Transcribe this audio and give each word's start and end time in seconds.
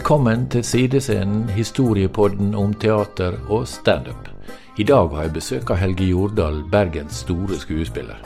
Velkommen 0.00 0.46
til 0.48 0.62
Sidescenen, 0.64 1.42
historiepodden 1.52 2.54
om 2.56 2.70
teater 2.72 3.34
og 3.52 3.66
standup. 3.68 4.30
I 4.80 4.86
dag 4.88 5.10
har 5.12 5.26
jeg 5.26 5.34
besøk 5.34 5.72
av 5.74 5.76
Helge 5.76 6.06
Jordal, 6.08 6.62
Bergens 6.72 7.18
store 7.20 7.58
skuespiller. 7.60 8.16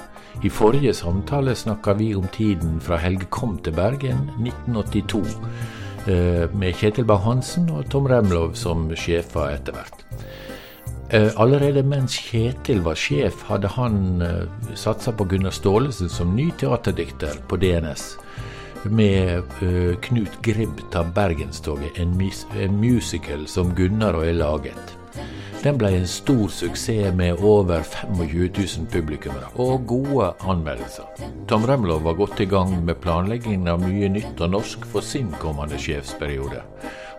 I 0.46 0.52
forrige 0.54 0.92
samtale 0.94 1.56
snakka 1.58 1.96
vi 1.98 2.12
om 2.14 2.28
tiden 2.30 2.78
fra 2.80 3.00
Helge 3.02 3.26
kom 3.26 3.58
til 3.58 3.74
Bergen 3.74 4.22
1982, 4.38 5.34
eh, 6.06 6.46
med 6.54 6.78
Kjetil 6.78 7.10
Bang-Hansen 7.10 7.66
og 7.74 7.90
Tom 7.90 8.06
Remlov 8.06 8.54
som 8.54 8.86
sjefer 8.94 9.56
etter 9.58 9.74
hvert. 9.74 10.06
Eh, 11.10 11.32
allerede 11.36 11.82
mens 11.82 12.14
Kjetil 12.14 12.86
var 12.86 12.94
sjef, 12.94 13.42
hadde 13.50 13.74
han 13.74 14.22
eh, 14.22 14.46
satsa 14.78 15.10
på 15.10 15.26
Gunnar 15.26 15.50
Staalesen 15.50 16.08
som 16.08 16.36
ny 16.38 16.52
teaterdikter 16.54 17.42
på 17.48 17.58
DNS 17.58 18.12
med 18.90 19.42
uh, 19.62 19.94
Knut 20.00 20.42
Gribb 20.42 20.80
tar 20.92 21.04
Bergenstoget, 21.14 21.98
en, 21.98 22.20
en, 22.60 22.80
musical 22.80 23.46
som 23.46 23.74
Gunnar 23.74 24.18
og 24.18 24.26
jeg 24.26 24.36
laget. 24.38 24.94
Den 25.64 25.78
ble 25.80 25.94
en 25.96 26.08
stor 26.08 26.50
suksess 26.52 27.14
med 27.16 27.40
over 27.40 27.82
25 27.82 28.50
000 28.58 28.88
publikummere 28.92 29.48
og 29.56 29.86
gode 29.88 30.32
anmeldelser. 30.44 31.08
Tom 31.48 31.64
Remlov 31.64 32.02
var 32.04 32.18
godt 32.18 32.40
i 32.44 32.48
gang 32.50 32.74
med 32.84 33.00
planleggingen 33.00 33.70
av 33.72 33.80
mye 33.80 34.10
nytt 34.12 34.42
og 34.44 34.52
norsk 34.58 34.84
for 34.92 35.00
sin 35.00 35.32
kommende 35.40 35.80
sjefsperiode. 35.80 36.60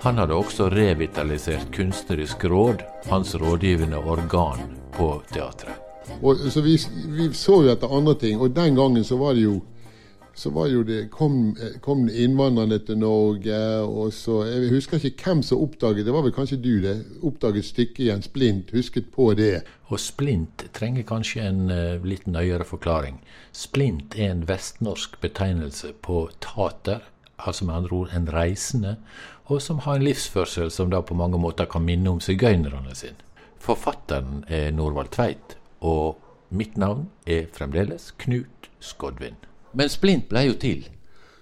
Han 0.05 0.21
hadde 0.21 0.37
også 0.37 0.69
revitalisert 0.69 1.71
Kunstnerisk 1.73 2.45
råd, 2.45 2.85
hans 3.09 3.33
rådgivende 3.41 3.97
organ 3.97 4.61
på 4.93 5.15
teatret. 5.33 5.81
Og, 6.21 6.37
så 6.37 6.61
vi, 6.61 6.77
vi 7.17 7.31
så 7.33 7.63
jo 7.65 7.71
etter 7.73 7.89
andre 7.89 8.13
ting, 8.21 8.37
og 8.37 8.53
den 8.53 8.77
gangen 8.77 9.03
så 9.03 9.17
var 9.17 9.33
det 9.33 9.47
jo 9.47 9.61
så 10.35 10.83
det, 10.83 11.09
kom, 11.11 11.55
kom 11.81 12.09
innvandrerne 12.09 12.79
til 12.83 12.97
Norge. 12.97 13.79
og 13.79 14.13
så, 14.13 14.43
Jeg 14.43 14.69
husker 14.69 14.99
ikke 14.99 15.23
hvem 15.29 15.43
som 15.43 15.61
oppdaget 15.63 16.05
det 16.05 16.13
var 16.13 16.25
vel 16.25 16.33
kanskje 16.35 16.59
du 16.59 16.81
det, 16.83 17.05
oppdaget 17.23 17.65
stykket 17.65 17.99
igjen, 17.99 18.21
Splint. 18.21 18.71
Husket 18.71 19.11
på 19.15 19.33
det. 19.33 19.63
Og 19.87 19.99
Splint 19.99 20.65
trenger 20.73 21.07
kanskje 21.07 21.47
en 21.47 21.71
uh, 21.71 22.03
litt 22.03 22.27
nøyere 22.27 22.67
forklaring. 22.67 23.21
Splint 23.53 24.17
er 24.19 24.33
en 24.33 24.43
vestnorsk 24.47 25.21
betegnelse 25.21 25.93
på 26.03 26.27
tater, 26.43 27.07
altså 27.37 27.65
med 27.65 27.75
andre 27.75 27.95
ord 27.95 28.11
en 28.11 28.27
reisende, 28.27 28.97
og 29.45 29.61
som 29.61 29.79
har 29.87 29.95
en 29.95 30.03
livsførsel 30.03 30.71
som 30.71 30.91
da 30.91 30.99
på 30.99 31.15
mange 31.15 31.39
måter 31.39 31.69
kan 31.69 31.85
minne 31.85 32.11
om 32.11 32.19
sigøynerne 32.19 32.95
sin. 32.95 33.15
Forfatteren 33.55 34.43
er 34.51 34.71
Norvald 34.75 35.15
Tveit, 35.15 35.55
og 35.79 36.19
mitt 36.49 36.75
navn 36.77 37.07
er 37.25 37.47
fremdeles 37.53 38.11
Knut 38.19 38.71
Skodvin. 38.83 39.39
Men 39.75 39.91
Splint 39.91 40.29
ble 40.31 40.47
jo 40.49 40.59
til. 40.59 40.85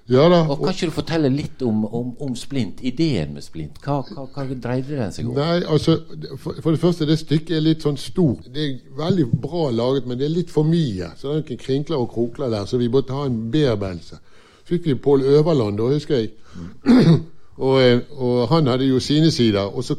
Ja 0.10 0.28
da. 0.30 0.42
Og 0.52 0.60
Kan 0.60 0.74
ikke 0.74 0.90
du 0.90 0.92
fortelle 0.92 1.30
litt 1.32 1.62
om, 1.64 1.86
om, 1.86 2.10
om 2.22 2.36
Splint, 2.36 2.82
ideen 2.84 3.34
med 3.34 3.44
Splint? 3.46 3.78
Hva, 3.86 4.02
hva, 4.04 4.26
hva, 4.36 4.44
dreide 4.66 4.98
den 5.00 5.14
seg 5.16 5.30
om? 5.30 5.38
Nei, 5.38 5.62
altså, 5.64 5.96
for, 6.36 6.60
for, 6.60 6.72
det 6.76 6.82
første, 6.82 7.08
det 7.08 7.22
stykket 7.22 7.56
er 7.56 7.64
litt 7.64 7.86
sånn 7.86 8.00
stort. 8.00 8.50
Det 8.52 8.66
er 8.66 8.98
veldig 9.00 9.30
bra 9.46 9.70
laget, 9.72 10.10
men 10.10 10.20
det 10.20 10.28
er 10.28 10.36
litt 10.36 10.52
for 10.52 10.68
mye. 10.68 11.14
Så 11.16 11.30
det 11.30 11.32
er 11.32 11.40
noen 11.40 11.62
krinkler 11.62 12.04
og 12.04 12.12
krokler 12.12 12.52
der, 12.52 12.68
så 12.68 12.82
vi 12.82 12.92
måtte 12.92 13.16
ha 13.16 13.30
en 13.30 13.40
bearbeidelse. 13.54 14.20
Så 14.64 14.74
fikk 14.74 14.90
vi 14.92 14.98
Pål 15.08 15.24
Øverland, 15.38 15.80
da 15.80 15.88
husker 15.94 16.20
jeg. 16.20 16.34
Mm. 16.58 17.24
og, 17.64 17.80
eh, 17.80 18.04
og, 18.18 18.44
han 18.52 18.68
hadde 18.74 18.92
jo 18.92 19.00
sine 19.00 19.32
sider. 19.32 19.72
Og 19.72 19.88
så 19.88 19.96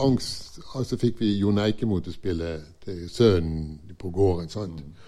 angst, 0.00 0.62
altså 0.78 0.96
fikk 0.96 1.20
vi 1.20 1.36
Jon 1.42 1.60
Eikemo 1.60 2.00
til 2.00 2.14
å 2.14 2.16
spille 2.16 2.56
til 2.86 3.04
sønnen 3.12 3.96
på 4.00 4.10
gården. 4.10 4.48
sant? 4.48 4.80
Mm. 4.80 5.01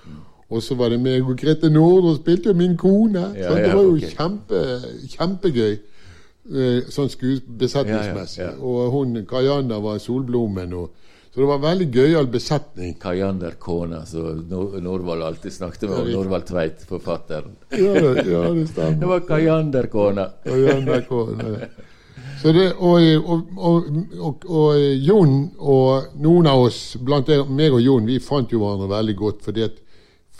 Og 0.54 0.62
så 0.62 0.76
var 0.78 0.92
det 0.94 1.00
meg 1.02 1.26
og 1.26 1.34
Grete 1.40 1.70
og 1.74 2.12
spilte 2.20 2.52
jo 2.52 2.54
min 2.54 2.76
kone. 2.78 3.32
Ja, 3.34 3.50
ja, 3.50 3.66
det 3.66 3.74
var 3.74 3.82
jo 3.82 3.96
okay. 3.96 4.14
kjempe, 4.14 4.62
kjempegøy. 5.16 5.74
Eh, 6.44 6.90
sånn 6.92 7.08
besetningsmessig. 7.08 8.42
Ja, 8.42 8.52
og 8.60 8.92
hun 8.92 9.16
Kajander 9.28 9.80
var 9.80 10.00
Solblomen. 10.02 10.74
Og, 10.76 10.90
så 11.32 11.40
det 11.40 11.46
var 11.48 11.56
en 11.56 11.64
veldig 11.64 11.86
gøyal 11.94 12.28
besetning. 12.30 12.92
Kajander 13.00 13.56
Kona, 13.58 14.02
som 14.06 14.44
Norvald 14.50 15.24
alltid 15.24 15.56
snakket 15.56 15.88
med. 15.88 16.12
Norvald 16.12 16.46
Tveit, 16.50 16.84
forfatteren. 16.88 17.56
Ja, 17.72 17.96
ja, 17.96 18.44
det 18.52 18.68
stemmer. 18.70 19.00
Det 19.00 19.10
var 19.14 19.24
Kajander 19.30 19.88
Kona. 19.92 20.28
Kajander 20.44 21.08
Kona, 21.08 21.56
Så 22.44 22.52
det, 22.52 22.66
og, 22.76 23.00
og, 23.24 23.46
og, 23.56 24.42
og, 24.44 24.82
Jon 25.00 25.46
og 25.56 26.18
noen 26.20 26.48
av 26.50 26.66
oss, 26.66 26.80
blant 27.00 27.30
meg 27.48 27.72
og 27.72 27.80
Jon, 27.80 28.04
vi 28.04 28.18
fant 28.20 28.52
jo 28.52 28.60
hverandre 28.60 28.90
veldig 28.90 29.16
godt. 29.16 29.40
fordi 29.48 29.64
at 29.64 29.80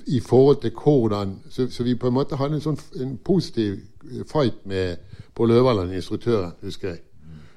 i 0.06 0.20
forhold 0.20 0.60
til 0.60 0.70
hvordan 0.70 1.38
så, 1.50 1.66
så, 1.70 1.82
vi 1.82 1.94
på 1.94 2.08
en 2.08 2.14
måte 2.14 2.36
hadde 2.36 2.58
en 2.58 2.64
sånn 2.64 2.78
en 3.00 3.16
positiv 3.24 3.80
fight 4.30 4.66
med 4.68 4.96
Pål 5.34 5.50
Øverland, 5.50 5.94
instruktøren, 5.94 6.52
husker 6.62 6.88
jeg. 6.88 7.00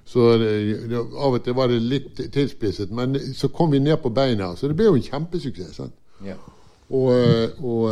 Så 0.08 0.38
det, 0.40 0.90
det, 0.90 0.97
Av 0.97 1.36
og 1.36 1.44
til 1.44 1.53
var 1.53 1.68
det 1.68 1.81
litt 1.84 2.22
tilspisset, 2.34 2.91
men 2.96 3.18
så 3.36 3.52
kom 3.53 3.72
vi 3.72 3.81
ned 3.84 4.00
på 4.02 4.09
beina. 4.09 4.53
Så 4.56 4.69
det 4.72 4.78
ble 4.80 4.88
jo 4.88 4.96
en 4.97 5.03
kjempesuksess. 5.03 5.81
Ja. 6.25 6.38
Og, 6.90 7.12
og, 7.59 7.84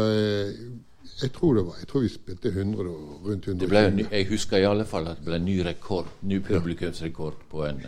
jeg 1.21 1.31
tror 1.35 1.53
det 1.53 1.63
var 1.65 1.75
Jeg 1.79 1.88
tror 1.88 2.01
vi 2.01 2.09
spilte 2.09 2.49
100 2.49 2.89
og 2.89 3.27
rundt 3.27 3.47
100. 3.47 4.07
jeg 4.11 4.27
husker 4.29 4.57
i 4.57 4.67
alle 4.67 4.85
fall 4.85 5.07
at 5.07 5.19
det 5.19 5.27
ble 5.27 5.39
ny 5.39 5.59
rekord, 5.67 6.07
ny 6.21 6.39
publikumsrekord 6.44 7.38
på 7.51 7.65
en 7.67 7.83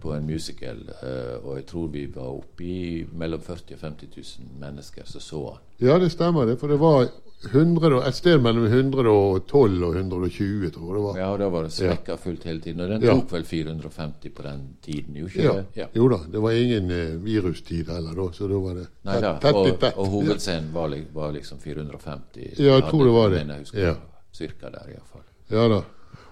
på 0.00 0.14
en 0.14 0.26
musical. 0.26 0.82
Uh, 1.02 1.36
og 1.42 1.52
jeg 1.56 1.66
tror 1.66 1.86
vi 1.92 2.06
var 2.14 2.32
oppe 2.32 2.64
i 2.64 2.80
mellom 3.12 3.40
40 3.40 3.76
og 3.76 3.84
50 3.84 4.16
000 4.16 4.58
mennesker 4.60 5.06
som 5.06 5.24
så 5.24 5.44
han. 5.50 5.62
Ja, 5.80 5.98
det 5.98 6.10
stemmer 6.12 6.46
det. 6.48 6.58
For 6.60 6.72
det 6.72 6.80
var 6.80 7.08
100, 7.44 8.00
et 8.08 8.16
sted 8.16 8.40
mellom 8.40 8.64
112 8.64 9.84
og 9.84 9.96
120, 9.96 10.70
tror 10.72 10.86
jeg 10.88 10.96
det 10.96 11.02
var. 11.04 11.18
Ja, 11.20 11.26
og 11.34 11.38
da 11.42 11.48
var 11.52 11.66
det 11.66 11.74
svekka 11.76 12.16
fullt 12.20 12.46
hele 12.48 12.60
tiden. 12.64 12.80
Og 12.80 12.88
den 12.94 13.04
ja. 13.04 13.12
tok 13.14 13.34
vel 13.36 13.44
450 13.44 14.34
på 14.34 14.46
den 14.46 14.64
tiden, 14.82 15.18
jo 15.20 15.28
ikke 15.28 15.44
ja. 15.44 15.54
ja. 15.76 15.86
Jo 15.94 16.08
da, 16.12 16.20
det 16.32 16.42
var 16.42 16.56
ingen 16.56 16.90
uh, 16.90 17.24
virustid 17.24 17.92
heller 17.92 18.16
da, 18.16 18.30
så 18.32 18.48
da 18.50 18.62
var 18.64 18.80
det 18.80 18.86
Nei, 19.06 19.20
da, 19.20 19.34
tett, 19.42 19.60
og, 19.60 19.70
tett. 19.84 20.00
og 20.00 20.10
hovedscenen 20.16 20.72
var, 20.74 20.96
var, 21.12 21.32
liksom 21.36 21.60
450. 21.62 22.56
Ja, 22.56 22.78
jeg 22.78 22.88
tror 22.88 23.04
det 23.04 23.14
var 23.18 23.32
det. 23.34 23.44
Jeg 23.44 23.66
husker, 23.66 23.84
ja. 23.84 23.94
Cirka 24.36 24.72
der, 24.72 24.90
iallfall. 24.96 25.24
Ja 25.52 25.68
da. 25.70 25.82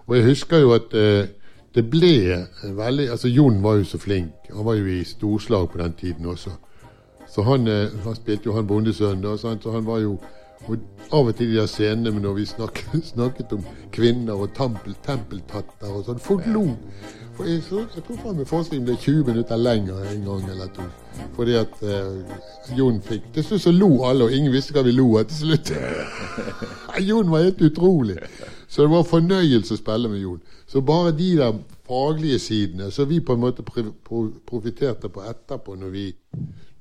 Og 0.05 0.17
jeg 0.19 0.29
husker 0.33 0.65
jo 0.65 0.75
at 0.77 0.97
uh, 0.97 1.44
det 1.75 1.83
ble 1.91 2.47
veldig 2.63 3.09
altså 3.11 3.29
Jon 3.29 3.63
var 3.63 3.81
jo 3.81 3.89
så 3.89 3.99
flink. 3.99 4.51
Han 4.53 4.65
var 4.67 4.79
jo 4.79 4.87
i 4.87 5.05
storslag 5.05 5.71
på 5.73 5.79
den 5.79 5.93
tiden 5.99 6.27
også. 6.27 6.55
Så 7.29 7.43
han, 7.43 7.67
eh, 7.69 7.91
han 8.05 8.15
spilte 8.15 8.47
jo 8.47 8.55
han 8.55 8.67
bondesønnen, 8.67 9.39
så 9.39 9.71
han 9.73 9.87
var 9.87 9.99
jo 9.99 10.19
og 10.65 10.79
Av 11.13 11.27
og 11.29 11.35
til 11.37 11.51
de 11.53 11.67
scenene 11.69 12.09
scenene 12.09 12.23
når 12.25 12.35
vi 12.39 12.45
snakket, 12.49 13.05
snakket, 13.13 13.53
om 13.53 13.67
kvinner 13.93 14.41
og 14.41 14.55
tempel, 14.57 14.95
tempeltatter 15.05 15.91
og 15.93 16.07
sånn. 16.07 16.23
Folk 16.23 16.47
lo. 16.49 16.65
For 17.37 17.49
jeg, 17.51 17.61
så, 17.67 17.83
jeg 17.93 18.05
tror 18.07 18.21
faen 18.23 18.39
meg 18.39 18.49
forestillingen 18.49 18.89
ble 18.89 18.97
20 19.03 19.29
minutter 19.29 19.61
lenger 19.61 20.09
en 20.09 20.25
gang 20.25 20.49
eller 20.55 20.71
to. 20.73 20.87
Fordi 21.37 21.57
at 21.59 21.83
eh, 21.83 22.39
Jon 22.79 23.01
fikk 23.05 23.27
Til 23.35 23.45
slutt 23.45 23.65
så 23.67 23.73
lo 23.75 23.91
alle, 24.09 24.29
og 24.29 24.35
ingen 24.35 24.55
visste 24.55 24.75
hva 24.75 24.85
vi 24.87 24.95
lo 24.95 25.09
av 25.19 25.29
til 25.29 25.51
slutt. 25.51 25.75
Jon 27.09 27.33
var 27.35 27.45
helt 27.45 27.65
utrolig. 27.69 28.17
Så 28.75 28.83
det 28.83 28.91
var 28.91 29.05
fornøyelse 29.07 29.77
å 29.77 29.79
spille 29.79 30.09
med 30.11 30.19
Jon. 30.19 30.41
Så 30.67 30.81
bare 30.83 31.13
de 31.15 31.29
der 31.39 31.59
faglige 31.87 32.41
sidene 32.43 32.89
så 32.91 33.05
vi 33.07 33.21
på 33.23 33.37
en 33.37 33.45
måte 33.45 33.63
profitterte 33.63 35.11
på 35.15 35.23
etterpå 35.23 35.77
når 35.79 35.93
vi, 35.93 36.09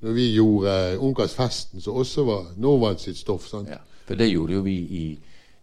når 0.02 0.16
vi 0.16 0.24
gjorde 0.34 0.72
Ungkarsfesten, 0.98 1.80
som 1.80 2.00
også 2.02 2.24
var 2.26 2.48
Norvald 2.56 2.98
sitt 2.98 3.20
stoff. 3.20 3.46
sant? 3.46 3.70
Ja, 3.70 3.78
for 4.08 4.18
det 4.18 4.26
gjorde 4.26 4.56
jo 4.56 4.64
vi 4.66 4.74
i 4.74 5.04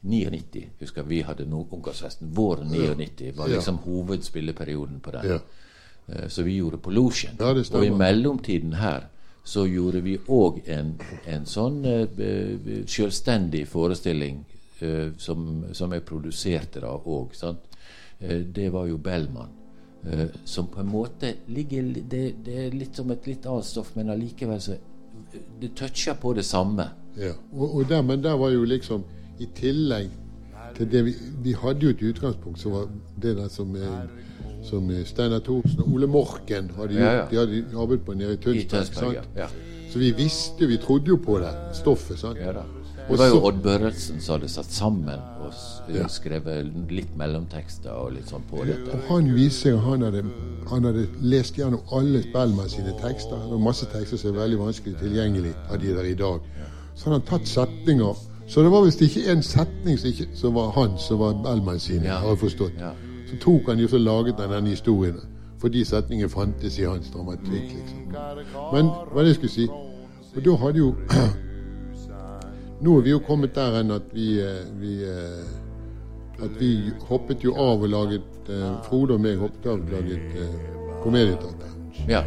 99. 0.08 0.64
Husker 0.80 1.04
vi 1.04 1.20
hadde 1.22 1.50
Ungkarsfesten 1.52 2.32
våren 2.32 2.72
99. 2.72 3.34
var 3.36 3.52
liksom 3.52 3.82
ja. 3.82 3.92
hovedspilleperioden 3.92 5.00
på 5.04 5.12
den. 5.12 5.28
Ja. 5.34 5.40
Eh, 6.08 6.28
så 6.30 6.48
vi 6.48 6.56
gjorde 6.56 6.78
på 6.78 6.96
Losjen. 6.96 7.36
Ja, 7.40 7.52
og 7.52 7.86
i 7.86 7.90
mellomtiden 7.90 8.74
her 8.80 9.10
så 9.44 9.66
gjorde 9.68 10.00
vi 10.00 10.16
òg 10.28 10.64
en, 10.70 10.96
en, 11.26 11.46
sånn 11.50 11.84
uh, 11.84 12.08
selvstendig 12.88 13.66
forestilling 13.68 14.46
uh, 14.84 15.12
som, 15.18 15.66
som 15.74 15.94
jeg 15.94 16.06
produserte 16.08 16.84
da 16.84 16.92
òg. 16.92 17.36
Eh, 18.22 18.40
det 18.40 18.70
var 18.70 18.86
jo 18.86 18.98
Bellman. 18.98 19.50
Eh, 20.04 20.26
som 20.46 20.68
på 20.68 20.80
en 20.80 20.88
måte 20.88 21.34
ligger 21.46 21.84
det, 22.10 22.34
det, 22.46 22.56
er 22.66 22.72
litt 22.74 22.96
som 22.96 23.12
et 23.12 23.28
litt 23.28 23.46
annet 23.46 23.66
stoff, 23.66 23.94
men 23.96 24.10
allikevel 24.10 24.62
så 24.62 24.78
Det 25.60 25.76
toucher 25.76 26.14
på 26.14 26.34
det 26.34 26.44
samme. 26.44 26.88
Ja, 27.18 27.34
og, 27.54 27.76
og 27.76 27.90
der, 27.90 28.02
Men 28.02 28.24
der 28.24 28.38
var 28.40 28.50
jo 28.50 28.64
liksom 28.64 29.04
I 29.40 29.46
tillegg 29.56 30.10
til 30.76 30.88
det 30.92 31.02
vi, 31.06 31.14
vi 31.44 31.54
hadde 31.54 31.86
jo 31.86 31.90
et 31.90 32.02
utgangspunkt 32.02 32.60
som 32.60 32.72
var 32.72 32.88
det 33.22 33.36
der 33.38 33.50
som 33.50 33.76
som 34.64 34.90
Steinar 35.06 35.40
Thorsen 35.40 35.82
og 35.82 35.94
Ole 35.94 36.08
Morken 36.08 36.70
hadde 36.78 36.94
gjort. 36.94 37.04
Ja, 37.04 37.14
ja. 37.14 37.26
De 37.30 37.38
hadde 37.38 37.78
arbeidet 37.82 38.06
på 38.06 38.14
nede 38.14 38.34
i 38.34 38.64
Tønsberg. 38.70 39.18
Ja, 39.36 39.48
så 39.92 40.00
vi 40.00 40.12
visste, 40.12 40.68
vi 40.70 40.78
trodde 40.78 41.10
jo 41.10 41.18
på 41.18 41.40
det 41.42 41.52
stoffet. 41.74 42.20
sant? 42.20 42.38
Ja 42.40 42.54
da. 42.56 42.64
Det 43.12 43.20
var 43.20 43.28
jo 43.32 43.42
Odd 43.50 43.60
Børretzen 43.64 44.22
som 44.24 44.38
hadde 44.38 44.50
satt 44.52 44.72
sammen 44.72 45.20
og 45.42 45.94
ja. 45.94 46.08
skrevet 46.12 46.70
litt 46.92 47.12
mellomtekster 47.20 47.92
og 47.92 48.16
litt 48.16 48.32
sånn 48.32 48.46
på 48.50 48.64
dette. 48.68 48.96
Og 48.96 49.08
Han 49.10 49.30
viser 49.36 49.78
at 49.78 49.86
han 49.86 50.32
han 50.72 50.88
hadde 50.88 51.06
lest 51.22 51.58
gjennom 51.60 51.82
alle 51.92 52.24
Bellman 52.34 52.70
sine 52.72 52.94
tekster. 53.02 53.36
Det 53.36 53.52
var 53.52 53.64
masse 53.66 53.88
tekster 53.92 54.20
som 54.22 54.32
er 54.32 54.44
veldig 54.44 54.60
vanskelig 54.62 54.98
tilgjengelig 55.02 55.54
av 55.68 55.80
de 55.82 55.96
der 55.98 56.12
i 56.12 56.18
dag. 56.18 56.44
Så 56.96 57.10
han 57.10 57.18
har 57.18 57.26
tatt 57.28 57.48
setninger. 57.50 58.28
Så 58.48 58.64
det 58.64 58.72
var 58.72 58.84
visst 58.86 59.02
ikke 59.02 59.26
en 59.32 59.44
setning 59.44 60.00
som, 60.00 60.10
ikke, 60.12 60.28
som 60.36 60.56
var 60.56 60.74
han 60.76 60.98
som 61.00 61.20
var 61.20 61.38
Bellman 61.44 61.80
sine, 61.80 62.08
ja. 62.08 62.20
har 62.24 62.36
jeg 62.36 62.44
forstått. 62.46 62.80
Ja. 62.80 62.92
Så 62.96 63.32
så 63.32 63.38
tok 63.40 63.70
han 63.72 63.80
jo 63.80 63.88
så 63.88 63.98
laget 63.98 64.40
han 64.40 64.52
denne 64.52 64.70
historien. 64.70 65.20
Fordi 65.62 65.86
setningen 65.86 66.30
fantes 66.30 66.80
i 66.80 66.84
hans 66.84 67.12
dramatikk. 67.14 67.70
liksom. 67.78 68.16
Men 68.74 68.90
hva 69.14 69.24
det 69.24 69.36
skulle 69.36 69.52
si 69.52 69.68
Og 70.36 70.46
da 70.46 70.56
hadde 70.56 70.78
jo 70.78 70.96
Nå 72.82 72.96
er 72.98 73.04
vi 73.06 73.12
jo 73.14 73.20
kommet 73.22 73.54
der 73.54 73.76
hen 73.78 73.92
at 73.94 74.08
vi, 74.14 74.40
eh, 74.42 74.64
vi 74.82 75.04
eh, 75.06 76.42
at 76.42 76.56
vi 76.58 76.90
hoppet 77.10 77.44
jo 77.46 77.54
av 77.54 77.84
og 77.86 77.92
laget 77.94 78.50
eh, 78.50 78.72
Frode 78.88 79.20
og 79.20 79.22
meg 79.22 79.38
hoppet 79.38 79.68
av 79.70 79.84
og 79.84 79.92
laget 79.94 80.34
komedieteater. 81.04 81.76
Ja. 82.10 82.24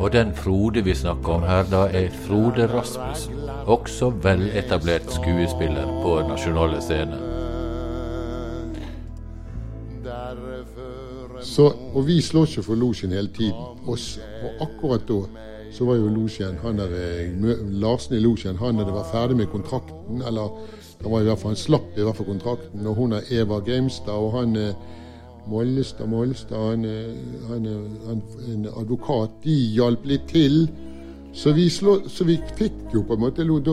Og 0.00 0.12
den 0.12 0.32
Frode 0.34 0.80
vi 0.84 0.94
snakker 0.96 1.36
om 1.36 1.44
her, 1.44 1.68
da 1.68 1.84
er 1.92 2.08
Frode 2.24 2.70
Rasmussen. 2.72 3.36
Også 3.68 4.10
veletablert 4.24 5.12
skuespiller 5.12 5.92
på 6.00 6.16
nasjonale 6.28 6.80
scener. 6.80 7.20
Så, 11.44 11.68
og 11.92 12.06
vi 12.06 12.22
slåss 12.24 12.56
jo 12.56 12.64
for 12.64 12.80
losjen 12.80 13.12
hele 13.12 13.28
tiden. 13.28 13.60
Og, 13.84 13.98
og 14.40 14.64
akkurat 14.64 15.04
da 15.08 15.20
så 15.74 15.84
var 15.88 15.98
jo 15.98 16.08
losjen 16.14 16.58
eh, 16.62 17.62
Larsen 17.82 18.16
i 18.16 18.22
losjen 18.22 18.58
han 18.60 18.78
hadde 18.78 18.94
vært 18.94 19.10
ferdig 19.12 19.36
med 19.40 19.50
kontrakten, 19.50 20.22
eller 20.22 20.52
det 21.00 21.10
var 21.10 21.20
i 21.20 21.26
hvert 21.28 21.40
fall 21.42 21.52
han 21.52 21.58
slapp 21.60 21.98
i 21.98 22.04
hvert 22.06 22.16
fall 22.16 22.28
kontrakten. 22.30 22.86
Og 22.86 22.94
hun 22.96 23.16
er 23.18 23.26
Eva 23.34 23.58
Gamestad, 23.66 24.14
og 24.14 24.36
han 24.38 24.54
eh, 24.56 24.74
Mollestad 25.50 26.08
Mollestad, 26.08 26.56
han, 26.56 26.84
eh, 26.88 27.10
han, 27.50 27.66
han, 28.06 28.22
en 28.54 28.68
advokat, 28.70 29.34
de 29.44 29.56
hjalp 29.74 30.06
litt 30.08 30.28
til. 30.30 30.64
Så 31.34 31.50
vi, 31.52 31.66
slå, 31.70 31.96
så 32.08 32.24
vi 32.24 32.36
fikk 32.54 32.94
jo 32.94 33.00
på 33.08 33.16
en 33.16 33.24
måte 33.24 33.42
Da 33.66 33.72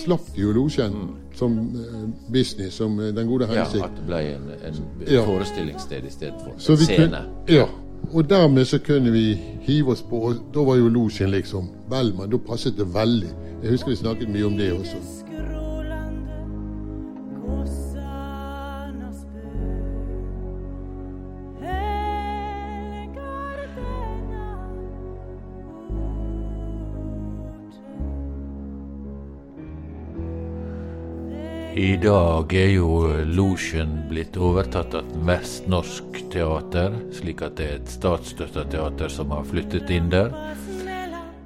slapp 0.00 0.30
de 0.32 0.46
jo 0.46 0.54
losjen 0.56 0.94
som 1.36 1.58
eh, 1.76 2.08
business, 2.32 2.80
som 2.80 2.96
den 2.96 3.28
gode 3.28 3.50
Ja. 3.52 3.66
At 3.68 3.92
det 4.00 4.06
ble 4.08 4.22
en, 4.32 4.48
en 4.64 4.82
Ja. 5.06 5.26
forestillingssted 5.28 6.08
istedenfor 6.08 6.56
en 6.56 6.76
scene. 6.86 6.96
kunne, 6.96 7.24
ja, 7.48 7.68
og 8.10 8.30
dermed 8.30 8.64
så 8.64 8.78
kunne 8.78 9.12
vi 9.12 9.34
hive 9.60 9.92
oss 9.92 10.02
på, 10.02 10.18
og 10.18 10.34
da 10.54 10.64
var 10.66 10.76
jo 10.76 10.88
losjen 10.88 11.30
liksom 11.30 11.70
Bellman. 11.90 12.30
Da 12.30 12.36
passet 12.36 12.76
det 12.76 12.94
veldig. 12.94 13.30
Jeg 13.62 13.70
husker 13.70 13.94
vi 13.94 13.96
snakket 13.96 14.32
mye 14.32 14.46
om 14.46 14.56
det 14.58 14.72
også. 14.72 15.22
I 31.72 31.96
dag 31.96 32.52
er 32.52 32.74
jo 32.74 32.88
Losjen 33.32 33.94
blitt 34.10 34.34
overtatt 34.36 34.92
av 34.98 35.06
Vestnorsk 35.24 36.18
Teater, 36.34 36.92
slik 37.16 37.40
at 37.46 37.56
det 37.56 37.64
er 37.64 37.78
et 37.78 37.94
statsstøtta 37.94 38.66
teater 38.74 39.08
som 39.08 39.32
har 39.32 39.46
flyttet 39.48 39.88
inn 39.88 40.10
der. 40.12 40.28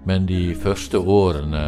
Men 0.02 0.26
de 0.26 0.50
første 0.58 0.98
årene 0.98 1.62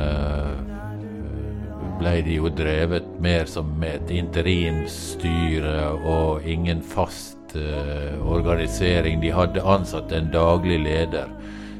ble 2.03 2.17
de 2.27 2.41
jo 2.41 2.51
drevet 2.51 3.07
mer 3.23 3.47
som 3.47 3.71
et 3.87 4.11
interimsstyre 4.11 5.79
og 6.03 6.43
ingen 6.43 6.83
fast 6.83 7.55
uh, 7.55 8.19
organisering. 8.27 9.23
De 9.23 9.31
hadde 9.39 9.63
ansatt 9.63 10.11
en 10.11 10.35
daglig 10.35 10.83
leder 10.83 11.31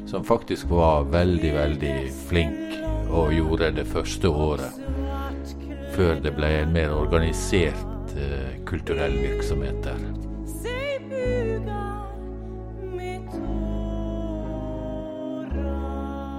som 0.07 0.23
faktisk 0.23 0.71
var 0.71 1.11
veldig, 1.11 1.57
veldig 1.59 1.97
flink 2.31 2.79
og 3.11 3.35
gjorde 3.35 3.75
det 3.81 3.91
første 3.91 4.31
året 4.31 4.78
før 5.99 6.19
det 6.23 6.31
ble 6.31 6.47
en 6.61 6.69
mer 6.71 6.93
organisert 6.95 8.11
eh, 8.15 8.53
kulturell 8.67 9.17
virksomhet 9.19 9.81
der. 9.83 10.03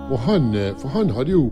Og 0.08 0.16
han, 0.24 0.46
eh, 0.56 0.70
for 0.80 0.88
han 0.94 1.12
hadde 1.12 1.34
jo 1.34 1.42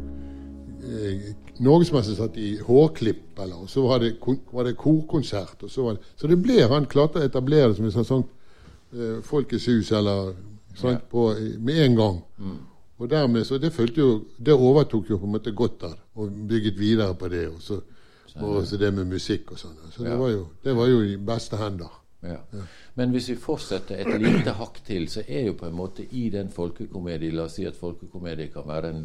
eh, 0.80 1.26
norgesmesterskap 1.60 2.38
i 2.40 2.54
hårklipp, 2.64 3.26
eller, 3.42 3.60
og 3.66 3.68
så 3.68 3.84
var 3.84 4.00
det, 4.00 4.14
var 4.52 4.64
det 4.64 4.78
korkonsert. 4.80 5.60
Og 5.62 5.70
så, 5.70 5.84
var 5.84 5.98
det, 5.98 6.08
så 6.16 6.32
det 6.32 6.40
ble 6.40 6.64
han 6.64 6.88
klarte 6.88 7.20
å 7.20 7.28
etablere 7.28 7.74
det 7.74 7.76
som 7.76 7.90
en 7.90 8.08
sånn 8.14 8.24
eh, 8.96 9.20
Folkets 9.28 9.68
hus, 9.68 9.92
eller 9.92 10.32
sant, 10.80 11.04
på, 11.12 11.28
med 11.60 11.84
en 11.84 12.00
gang. 12.00 12.24
Og 12.98 13.12
dermed, 13.12 13.44
så 13.44 13.60
det 13.60 13.74
jo, 14.00 14.24
det 14.40 14.56
overtok 14.56 15.12
jo 15.12 15.20
på 15.20 15.28
en 15.28 15.36
måte 15.36 15.52
godt 15.52 15.80
der, 15.84 15.94
og 16.16 16.32
bygget 16.48 16.80
videre 16.80 17.12
på 17.14 17.28
det. 17.28 17.44
Og 17.52 17.60
så, 17.62 17.82
og 18.42 18.56
også 18.62 18.76
det 18.80 18.92
med 18.94 19.06
musikk 19.10 19.52
og 19.52 19.58
sånn. 19.58 19.76
Så 19.92 20.02
Ja. 20.04 20.10
det, 20.10 20.18
var 20.18 20.30
jo, 20.30 20.46
det 20.64 20.74
var 20.76 20.86
jo 20.86 21.00
i 21.02 21.16
beste 21.16 21.56
hender. 21.56 21.90
Ja. 22.22 22.36
Men 22.98 23.10
hvis 23.14 23.28
vi 23.30 23.36
fortsetter 23.38 24.00
et 24.02 24.20
lite 24.20 24.50
hakk 24.58 24.80
til, 24.86 25.06
så 25.08 25.22
er 25.28 25.46
jo 25.46 25.52
på 25.54 25.66
en 25.68 25.74
måte 25.78 26.02
i 26.12 26.28
den 26.34 26.48
folkekomedien 26.50 27.34
La 27.36 27.44
oss 27.44 27.54
si 27.54 27.64
at 27.66 27.76
folkekomedie 27.78 28.48
kan 28.50 28.66
være 28.66 28.90
en 28.90 29.04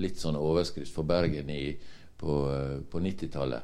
litt 0.00 0.16
sånn 0.18 0.36
overskrift 0.36 0.94
for 0.94 1.04
Bergen 1.04 1.50
i, 1.50 1.76
på, 2.18 2.38
eh, 2.50 2.78
på 2.90 3.00
90-tallet. 3.04 3.62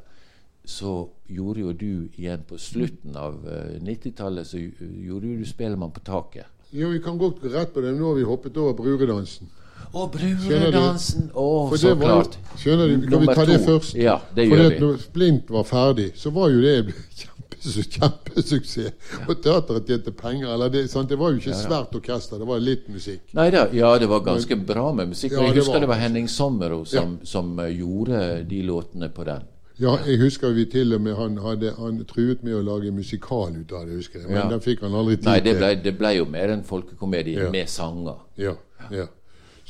Så 0.64 1.08
gjorde 1.32 1.60
jo 1.64 1.72
du 1.72 2.08
igjen 2.20 2.42
på 2.46 2.58
slutten 2.60 3.16
av 3.16 3.40
eh, 3.48 3.78
90-tallet, 3.80 4.46
så 4.46 4.58
gjorde 4.60 5.26
jo 5.32 5.38
du 5.40 5.46
Spellemann 5.48 5.92
på 5.96 6.00
taket. 6.04 6.46
Jo, 6.70 6.90
vi 6.92 7.00
kan 7.02 7.16
gå 7.18 7.32
rett 7.42 7.72
på 7.74 7.80
det. 7.80 7.94
Nå 7.96 8.12
har 8.12 8.14
vi 8.20 8.28
hoppet 8.28 8.56
over 8.60 8.76
bruredansen. 8.78 9.48
Du? 9.92 9.98
bruredansen! 10.14 11.30
Å, 11.34 11.44
oh, 11.44 11.74
så 11.74 11.88
det 11.88 11.94
var 11.98 12.06
klart. 12.06 12.36
Skjønner 12.60 12.88
du, 12.92 13.08
Kan 13.10 13.20
vi 13.24 13.34
ta 13.34 13.44
det 13.48 13.58
først? 13.64 13.94
Ja, 13.98 14.20
det 14.36 14.44
gjør 14.46 14.56
Fordi 14.56 14.74
vi. 14.74 14.80
når 14.84 14.96
Splint 15.04 15.50
var 15.50 15.64
ferdig, 15.66 16.08
så 16.16 16.30
var 16.34 16.50
jo 16.52 16.60
det 16.62 16.74
kjempesuksess. 17.20 17.88
Kjempe 17.90 18.44
ja. 18.84 19.26
Og 19.28 19.42
teateret 19.44 19.86
tjente 19.90 20.12
penger. 20.16 20.48
Eller 20.54 20.70
det, 20.72 20.84
sant? 20.90 21.08
det 21.10 21.18
var 21.20 21.34
jo 21.34 21.40
ikke 21.42 21.56
svært 21.58 21.94
orkester, 21.98 22.38
det 22.38 22.48
var 22.48 22.62
litt 22.62 22.88
musikk. 22.88 23.22
Nei 23.36 23.48
da, 23.50 23.66
ja, 23.76 23.90
det 23.98 24.08
var 24.10 24.22
ganske 24.26 24.56
bra 24.56 24.92
med 24.96 25.10
musikk. 25.14 25.32
Ja, 25.34 25.40
og 25.42 25.48
jeg 25.50 25.54
det 25.54 25.62
husker 25.64 25.72
var- 25.78 25.80
det 25.86 25.88
var 25.94 26.02
Henning 26.04 26.28
Sommero 26.28 26.84
som, 26.84 27.18
som 27.24 27.58
eh, 27.58 27.72
gjorde 27.80 28.44
de 28.48 28.62
låtene 28.62 29.10
på 29.12 29.24
den. 29.26 29.42
Ja, 29.80 29.94
jeg 30.04 30.18
husker 30.20 30.52
vi 30.52 30.66
til 30.68 30.92
og 30.92 31.00
med 31.00 31.14
han, 31.16 31.38
hadde, 31.40 31.70
han 31.78 32.02
truet 32.04 32.42
med 32.44 32.52
å 32.58 32.60
lage 32.62 32.90
musikal 32.92 33.54
ut 33.56 33.70
av 33.72 33.86
det, 33.88 33.96
husker 33.96 34.20
jeg. 34.20 34.28
Men 34.28 34.42
Ja. 34.42 34.48
den 34.50 34.60
fikk 34.60 34.82
han 34.84 34.92
aldri 34.92 35.16
tid 35.16 35.24
Nei, 35.24 35.38
det 35.40 35.56
ble, 35.56 35.70
det 35.82 35.94
ble 35.98 36.10
jo 36.18 36.26
mer 36.28 36.52
en 36.52 36.62
folkekomedie 36.62 37.46
Ja. 37.46 37.50
med 37.50 37.68
sanger. 37.68 38.18
Ja, 38.36 38.54
ja. 38.92 39.06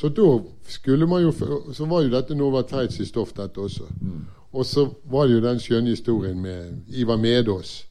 Så 0.01 0.09
da 0.09 0.41
skulle 0.65 1.07
man 1.07 1.23
jo 1.23 1.33
Så 1.73 1.85
var 1.85 2.03
jo 2.03 2.09
dette 2.09 2.35
Nova 2.35 2.65
i 3.01 3.07
stoff, 3.07 3.33
dette 3.37 3.61
også. 3.61 3.85
Og 4.53 4.67
så 4.67 4.89
var 5.05 5.27
det 5.27 5.35
jo 5.35 5.41
den 5.41 5.61
skjønne 5.61 5.91
historien 5.91 6.41
med 6.41 6.73
Ivar 6.89 7.17
Medås, 7.17 7.87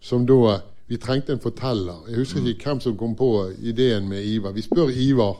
som 0.00 0.26
da 0.26 0.60
Vi 0.86 0.96
trengte 0.96 1.32
en 1.32 1.40
forteller. 1.40 2.04
Jeg 2.08 2.16
husker 2.18 2.46
ikke 2.46 2.64
hvem 2.64 2.80
som 2.80 2.96
kom 2.96 3.14
på 3.16 3.50
ideen 3.62 4.08
med 4.08 4.24
Ivar. 4.24 4.52
Vi 4.52 4.60
spør 4.60 4.90
Ivar. 4.92 5.36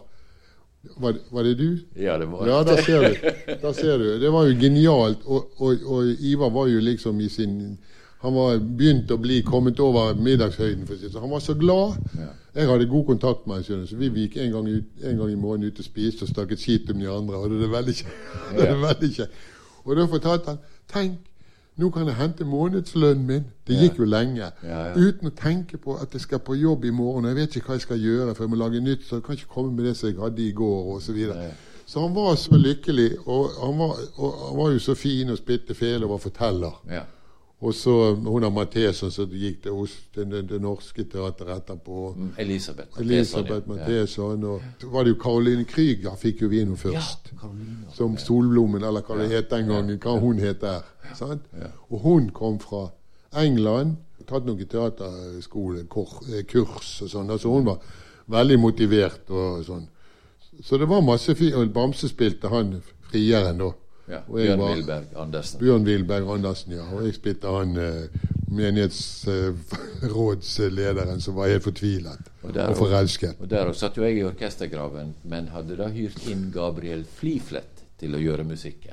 Var, 0.97 1.15
var 1.31 1.43
det 1.43 1.59
du? 1.59 1.79
Ja, 1.97 2.19
det 2.19 2.31
var 2.31 2.47
Ja, 2.47 2.63
der 2.65 2.83
ser 2.83 3.09
du. 3.09 3.15
Der 3.63 3.73
ser 3.73 3.99
du. 3.99 4.21
Det 4.21 4.33
var 4.33 4.45
jo 4.45 4.57
genialt. 4.61 5.19
Og, 5.25 5.51
og, 5.57 5.77
og 5.87 6.05
Ivar 6.21 6.51
var 6.51 6.67
jo 6.67 6.81
liksom 6.81 7.21
i 7.21 7.29
sin 7.29 7.79
Han 8.25 8.33
var 8.33 8.57
begynt 8.57 9.11
å 9.13 9.19
bli 9.21 9.43
kommet 9.45 9.81
over 9.85 10.17
middagshøyden, 10.17 10.87
for 10.89 10.97
å 10.97 10.99
si 10.99 11.05
det 11.05 11.13
sånn. 11.13 11.27
Han 11.27 11.35
var 11.35 11.43
så 11.45 11.55
glad. 11.61 11.99
Jeg 12.55 12.71
hadde 12.71 12.87
god 12.89 13.05
kontakt 13.11 13.45
med 13.51 13.67
ham, 13.69 13.83
så 13.85 13.99
vi 14.01 14.09
gikk 14.23 14.39
en 14.41 14.55
gang, 14.55 14.71
ut, 14.71 15.03
en 15.05 15.19
gang 15.21 15.33
i 15.33 15.37
måneden 15.37 15.69
ut 15.69 15.83
og 15.83 15.85
spiste 15.85 16.25
og 16.25 16.31
snakket 16.31 16.63
skit 16.63 16.93
om 16.95 17.03
de 17.03 17.11
andre. 17.11 17.43
Og 17.43 17.53
det 17.53 17.69
veldig 17.69 17.97
kjekt. 18.01 18.17
Ja. 19.25 19.27
Og 19.85 19.99
da 19.99 20.07
fortalte 20.09 20.55
han 20.55 20.61
Tenk, 20.89 21.19
nå 21.77 21.91
kan 21.93 22.07
jeg 22.09 22.17
hente 22.17 22.47
månedslønnen 22.49 23.27
min. 23.29 23.45
Det 23.67 23.77
gikk 23.77 23.99
jo 23.99 24.07
lenge. 24.09 24.49
Ja, 24.63 24.81
ja. 24.89 24.93
Uten 24.95 25.29
å 25.29 25.35
tenke 25.37 25.77
på 25.83 25.97
at 26.01 26.15
jeg 26.15 26.23
skal 26.25 26.41
på 26.45 26.57
jobb 26.57 26.87
i 26.89 26.93
morgen. 26.95 27.27
og 27.27 27.33
Jeg 27.33 27.41
vet 27.41 27.57
ikke 27.59 27.73
hva 27.73 27.77
jeg 27.77 27.85
skal 27.85 28.01
gjøre, 28.01 28.35
for 28.35 28.47
jeg 28.47 28.53
må 28.55 28.61
lage 28.61 28.81
nytt. 28.81 29.05
Så 29.05 29.19
jeg 29.19 29.27
kan 29.27 29.37
ikke 29.37 29.51
komme 29.57 29.75
med 29.75 29.91
det 29.91 29.97
som 29.99 30.09
jeg 30.09 30.21
hadde 30.23 30.45
i 30.47 30.53
går, 30.55 30.95
osv. 30.95 31.07
Så, 31.11 31.17
videre. 31.17 31.51
så 31.85 32.07
han 32.07 32.15
var 32.15 32.39
så 32.41 32.57
lykkelig, 32.57 33.11
og 33.27 33.59
han 33.59 33.77
var, 33.83 34.01
og 34.17 34.39
han 34.47 34.57
var 34.63 34.73
jo 34.73 34.85
så 34.87 34.95
fin 34.97 35.35
og 35.35 35.41
spilte 35.43 35.77
fele 35.77 36.07
og 36.07 36.15
var 36.15 36.25
forteller. 36.25 36.81
Ja. 37.65 37.69
Og 37.69 37.75
så 37.75 38.15
hun 38.15 38.45
av 38.45 38.53
Matheson, 38.53 39.11
så 39.11 39.25
gikk 39.25 39.63
det 39.65 39.73
hos 39.73 39.95
det, 40.15 40.27
det, 40.29 40.43
det 40.51 40.59
norske 40.61 41.05
teateret 41.09 41.63
etterpå. 41.63 42.11
Mm, 42.17 42.33
Elisabeth. 42.39 43.01
Elisabeth 43.01 43.69
Matheson, 43.69 44.45
og 44.45 44.61
så 44.81 44.91
var 44.93 45.05
det 45.05 45.15
jo 45.15 45.21
Caroline 45.23 45.65
Krüger 45.65 46.17
fikk 46.21 46.43
jo 46.45 46.49
vi 46.53 46.61
inn 46.61 46.77
først. 46.77 47.33
Som 47.97 48.19
Solblommen, 48.21 48.85
eller 48.85 49.07
hva 49.07 49.17
det 49.23 49.31
het 49.33 49.49
den 49.51 49.73
gangen. 49.73 50.01
Hva 50.03 50.19
hun 50.21 50.39
het 50.43 50.61
der. 50.61 50.85
Og 51.89 51.99
hun 52.05 52.29
kom 52.37 52.61
fra 52.61 52.91
England. 53.41 53.97
Tatt 54.29 54.47
noen 54.49 54.65
teaterskole-kurs 54.65 56.91
og 57.05 57.11
sånn. 57.13 57.31
Altså 57.31 57.49
hun 57.53 57.67
var 57.67 57.79
veldig 58.33 58.59
motivert 58.61 59.31
og 59.31 59.65
sånn. 59.67 59.89
Så 60.65 60.79
det 60.81 60.89
var 60.89 61.03
masse 61.05 61.35
fint. 61.37 61.55
Og 61.59 61.73
Bamse 61.75 62.09
spilte 62.09 62.49
han 62.49 62.79
frieren 63.11 63.59
da. 63.61 63.73
Ja. 64.09 64.21
Bjørn 64.29 64.61
Wilberg 64.61 65.05
Andersen. 65.17 65.61
Bjørn 65.61 65.85
Wilberg 65.89 66.29
Andersen, 66.35 66.73
ja. 66.77 66.85
Og 66.93 67.05
jeg 67.07 67.15
spilte 67.17 67.49
han 67.49 67.77
eh, 67.77 68.09
menighetsrådslederen 68.55 71.21
som 71.21 71.35
var 71.39 71.49
helt 71.49 71.63
fortvilet 71.65 72.19
Og 72.43 72.53
der- 72.55 72.69
og 72.71 72.77
forelsket. 72.77 73.35
Og 73.41 73.49
der 73.51 73.73
satt 73.73 73.97
jo 73.97 74.03
jeg 74.05 74.19
i 74.19 74.23
orkestergraven, 74.25 75.15
men 75.25 75.49
hadde 75.49 75.77
da 75.77 75.89
hyrt 75.89 76.27
inn 76.29 76.51
Gabriel 76.53 77.05
Fliflet 77.05 77.83
til 77.99 78.15
å 78.15 78.19
gjøre 78.21 78.45
musikken. 78.45 78.93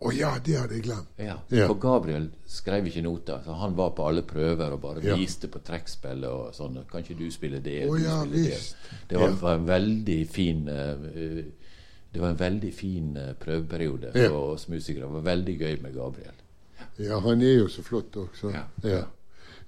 Å 0.00 0.10
ja, 0.12 0.38
det 0.44 0.56
hadde 0.60 0.74
jeg 0.74 0.82
glemt. 0.84 1.08
Ja, 1.18 1.36
Ja. 1.50 1.66
For 1.68 1.74
Gabriel 1.80 2.28
skrev 2.46 2.84
ikke 2.86 3.02
noter. 3.02 3.38
Så 3.44 3.52
han 3.56 3.74
var 3.76 3.90
på 3.96 4.06
alle 4.08 4.22
prøver 4.22 4.72
og 4.72 4.80
bare 4.82 5.00
Ja. 5.02 5.16
viste 5.16 5.48
på 5.48 5.58
trekkspillet 5.64 6.28
og 6.30 6.52
sånn. 6.54 6.78
Kan 6.90 7.00
ikke 7.02 7.14
du 7.18 7.30
spille 7.30 7.60
det? 7.60 7.86
Oh, 7.88 7.96
du 7.96 8.02
ja, 8.04 8.20
spille. 8.24 8.44
Det, 8.44 8.60
det 9.08 9.18
var, 9.18 9.30
var 9.40 9.54
en 9.54 9.66
veldig 9.66 10.28
fin 10.28 10.68
eh, 10.68 10.90
eh, 11.14 11.44
Det 12.16 12.22
var 12.22 12.30
en 12.32 12.38
veldig 12.40 12.70
fin 12.72 13.08
prøveperiode 13.12 13.34
prøveperiode 13.44 14.10
Ja. 14.16 14.28
for 14.32 14.54
oss 14.54 14.68
musikere. 14.72 15.04
Det 15.04 15.12
var 15.12 15.24
veldig 15.26 15.54
gøy 15.60 15.74
med 15.82 15.94
Gabriel. 15.94 16.38
Ja, 16.98 17.18
han 17.20 17.42
er 17.42 17.58
jo 17.58 17.68
så 17.68 17.82
flott 17.84 18.16
også. 18.16 18.52
Ja. 18.54 18.62
Ja, 18.88 19.02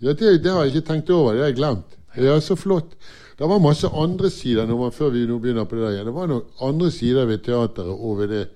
ja 0.00 0.12
det, 0.17 0.31
det 0.43 0.52
har 0.52 0.64
jeg 0.64 0.75
ikke 0.76 0.87
tenkt 0.95 1.11
over. 1.11 1.33
Det 1.37 1.43
har 1.43 1.50
jeg 1.52 1.59
glemt. 1.59 1.99
Ja, 2.17 2.38
så 2.40 2.57
flott. 2.57 2.97
Det 3.38 3.49
var 3.49 3.61
masse 3.61 3.88
andre 3.93 4.31
sider 4.31 4.67
man, 4.67 4.93
før 4.97 5.12
vi 5.12 5.26
nå 5.28 5.37
begynner 5.38 5.69
på 5.69 5.76
det 5.76 5.85
der 5.85 5.99
igjen. 5.99 6.09
Det 6.09 6.14
var 6.14 6.31
noen 6.33 6.49
andre 6.71 6.90
sider 6.90 7.28
ved 7.28 7.45
teateret 7.45 7.93
og 8.00 8.19
ved 8.23 8.33
det 8.33 8.47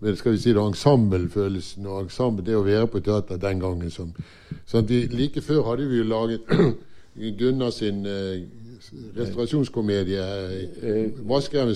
med 0.00 0.16
skal 0.18 0.32
vi 0.32 0.38
si 0.42 0.52
det, 0.52 0.62
ensemblefølelsen 0.62 1.86
og 1.86 2.04
ensemble, 2.04 2.44
det 2.46 2.54
å 2.58 2.66
være 2.66 2.86
på 2.90 3.00
teater 3.06 3.38
den 3.42 3.62
gangen. 3.62 3.90
Som, 3.90 4.12
sånn 4.66 4.86
vi, 4.86 5.04
like 5.10 5.42
før 5.42 5.64
hadde 5.70 5.88
vi 5.90 6.02
jo 6.02 6.10
laget 6.10 6.50
Gunnar 7.38 7.72
sin 7.74 8.04
eh, 8.06 8.44
restaurasjonskomedie 9.16 10.22
eh, 10.82 11.10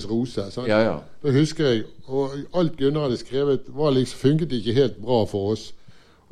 rose'. 0.09 0.49
sant? 0.51 0.67
Ja, 0.67 0.79
ja. 0.79 0.97
Da 1.23 1.31
husker 1.31 1.65
jeg, 1.65 1.83
og 2.07 2.31
alt 2.53 2.77
Gunnar 2.77 3.07
hadde 3.07 3.17
skrevet, 3.17 3.59
var 3.67 3.91
liksom, 3.91 4.19
funket 4.19 4.51
ikke 4.51 4.73
helt 4.73 4.97
bra 5.01 5.23
for 5.25 5.51
oss. 5.53 5.73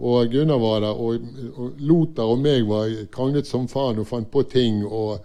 Og 0.02 0.32
Gunnar 0.32 0.58
var 0.58 0.80
der, 0.80 0.88
og, 0.98 1.20
og 1.56 1.72
Lothar 1.80 2.32
og 2.34 2.40
meg 2.42 2.66
var 2.70 2.90
kranglet 3.14 3.48
som 3.48 3.68
faen 3.70 4.00
og 4.02 4.08
fant 4.10 4.32
på 4.32 4.42
ting. 4.50 4.82
Og, 4.86 5.20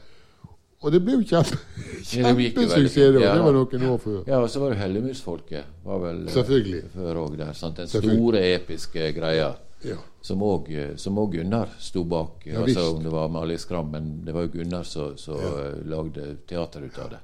og 0.82 0.92
det 0.92 1.00
ble 1.04 1.16
jo 1.16 1.22
kjempe, 1.24 1.56
kjempesuksess. 2.10 2.96
Ja, 3.00 3.12
det 3.14 3.44
var 3.46 3.56
noen 3.56 3.86
år 3.88 4.02
før. 4.02 4.18
Ja, 4.28 4.42
og 4.42 4.50
så 4.52 4.60
var 4.60 4.74
det 4.74 4.80
Hellemusfolket 4.82 5.64
Var 5.86 6.02
vel 6.02 6.26
eh, 6.26 6.32
Selvfølgelig. 6.34 6.82
før 6.92 7.22
òg 7.24 7.38
der. 7.40 7.54
Sant? 7.56 7.80
Den 7.80 7.88
store, 7.88 8.44
episke 8.54 9.12
greia. 9.16 9.54
Ja. 9.84 9.96
Som 10.20 10.42
òg 10.42 10.70
også 10.94 11.26
Gunnar 11.30 11.68
sto 11.78 12.04
bak. 12.04 12.46
Ja, 12.46 12.62
altså. 12.62 12.96
Om 12.96 13.02
det 13.04 13.12
var 13.12 13.28
Amalie 13.28 13.58
Skram, 13.58 13.90
men 13.92 14.24
det 14.24 14.34
var 14.34 14.46
jo 14.46 14.48
Gunnar 14.48 14.82
som 14.82 15.16
som, 15.16 15.36
eh, 15.36 15.84
lagde 15.84 16.36
teater 16.48 16.80
ut 16.80 16.98
av 16.98 17.10
det. 17.10 17.18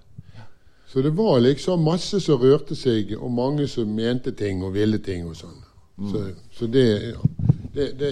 Så 0.87 1.03
det 1.03 1.11
var 1.11 1.41
liksom 1.41 1.83
masse 1.83 2.21
som 2.21 2.41
rørte 2.41 2.77
seg, 2.77 3.17
og 3.17 3.31
mange 3.31 3.67
som 3.69 3.95
mente 3.95 4.33
ting 4.33 4.63
og 4.63 4.75
ville 4.75 4.99
ting 4.99 5.27
og 5.27 5.37
sånn. 5.37 5.63
Så, 6.13 6.21
så 6.53 6.67
det, 6.67 7.15
ja, 7.15 7.21
det, 7.75 7.99
det, 7.99 8.11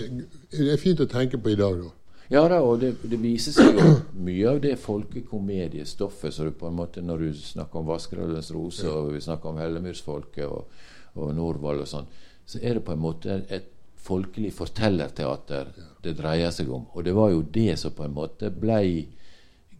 det 0.50 0.72
er 0.72 0.80
fint 0.80 1.00
å 1.00 1.06
tenke 1.06 1.38
på 1.38 1.52
i 1.52 1.58
dag, 1.58 1.76
da. 1.82 1.90
Ja 2.30 2.44
da, 2.48 2.60
og 2.62 2.78
det, 2.78 2.92
det 3.10 3.18
viser 3.18 3.52
seg 3.52 3.74
jo 3.74 3.88
mye 4.26 4.52
av 4.52 4.60
det 4.62 4.76
folkekomediestoffet 4.78 6.34
så 6.34 6.46
du 6.46 6.52
på 6.54 6.68
en 6.68 6.76
måte 6.78 7.02
Når 7.02 7.24
du 7.24 7.34
snakker 7.34 7.80
om 7.80 7.88
'Vaskerødens 7.88 8.52
rose', 8.54 8.86
og 8.86 9.12
vi 9.14 9.20
snakker 9.20 9.50
om 9.50 9.58
Hellemyrsfolket 9.58 10.46
og, 10.46 10.70
og 11.18 11.34
Norvald 11.34 11.82
og 11.82 11.90
sånn, 11.90 12.06
så 12.46 12.62
er 12.62 12.78
det 12.78 12.84
på 12.86 12.94
en 12.94 13.02
måte 13.02 13.42
et 13.50 13.66
folkelig 14.02 14.52
fortellerteater 14.56 15.72
det 16.02 16.16
dreier 16.18 16.50
seg 16.54 16.70
om. 16.72 16.86
Og 16.94 17.04
det 17.04 17.14
var 17.16 17.30
jo 17.34 17.42
det 17.42 17.78
som 17.78 17.92
på 17.92 18.04
en 18.06 18.14
måte 18.16 18.50
blei 18.50 19.08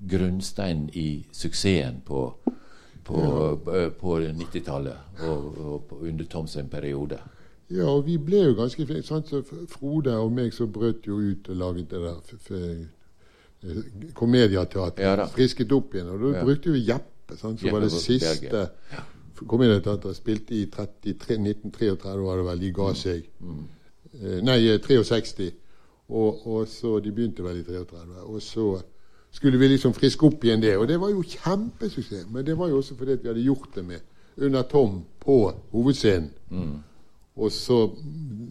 grunnsteinen 0.01 0.89
i 0.97 1.25
suksessen 1.33 2.01
på 2.07 2.25
på, 3.05 3.21
på, 3.65 3.91
på 4.01 4.17
90-tallet 4.21 5.23
og, 5.27 5.47
og 5.59 5.93
under 6.07 6.25
Toms 6.31 6.57
periode. 6.71 7.19
Ja, 7.71 7.87
og 7.91 8.05
vi 8.07 8.17
ble 8.19 8.43
jo 8.45 8.55
ganske 8.59 8.87
flinke. 8.87 9.43
Frode 9.71 10.15
og 10.19 10.33
meg 10.35 10.53
så 10.55 10.67
brøt 10.71 11.07
jo 11.07 11.19
ut 11.19 11.49
og 11.51 11.57
laget 11.57 11.91
det 11.91 12.01
der 12.03 12.57
eh. 12.57 12.87
Ja. 14.99 15.27
Frisket 15.35 15.73
opp 15.73 15.95
igjen. 15.95 16.09
Og 16.09 16.21
da 16.23 16.39
Ja. 16.39 16.45
brukte 16.45 16.73
vi 16.73 16.85
Jeppe, 16.87 17.37
sant? 17.37 17.61
som 17.61 17.67
Jeppe 17.67 17.73
var 17.77 17.81
det 17.81 17.91
siste 17.93 18.71
komedieteatret. 19.47 20.17
Spilte 20.17 20.55
i 20.55 20.67
33, 20.67 21.39
1933, 21.39 22.17
var 22.25 22.37
det 22.41 22.47
vel. 22.47 22.61
De 22.61 22.73
ga 22.73 22.89
seg. 22.95 23.29
Eh, 23.41 23.61
nei, 24.43 24.69
eh, 24.69 24.81
63. 24.81 25.53
Og, 26.11 26.47
og 26.47 26.69
så 26.69 26.99
De 26.99 27.13
begynte 27.13 27.45
vel 27.45 27.61
i 27.61 27.63
33. 27.63 28.25
Og 28.25 28.43
så 28.43 28.81
skulle 29.31 29.59
vi 29.59 29.69
liksom 29.69 29.95
friske 29.95 30.27
opp 30.27 30.45
igjen 30.45 30.63
det. 30.63 30.77
Og 30.77 30.89
det 30.89 31.01
var 31.01 31.11
jo 31.11 31.23
kjempesuksess. 31.23 32.27
Men 32.31 32.47
det 32.47 32.59
var 32.59 32.69
jo 32.69 32.77
også 32.77 32.97
fordi 32.99 33.19
vi 33.23 33.29
hadde 33.29 33.47
gjort 33.47 33.75
det 33.75 33.85
med 33.85 34.01
under 34.37 34.63
Tom 34.63 35.05
på 35.21 35.53
hovedscenen. 35.71 36.31
Og 37.37 37.53
så 37.53 37.91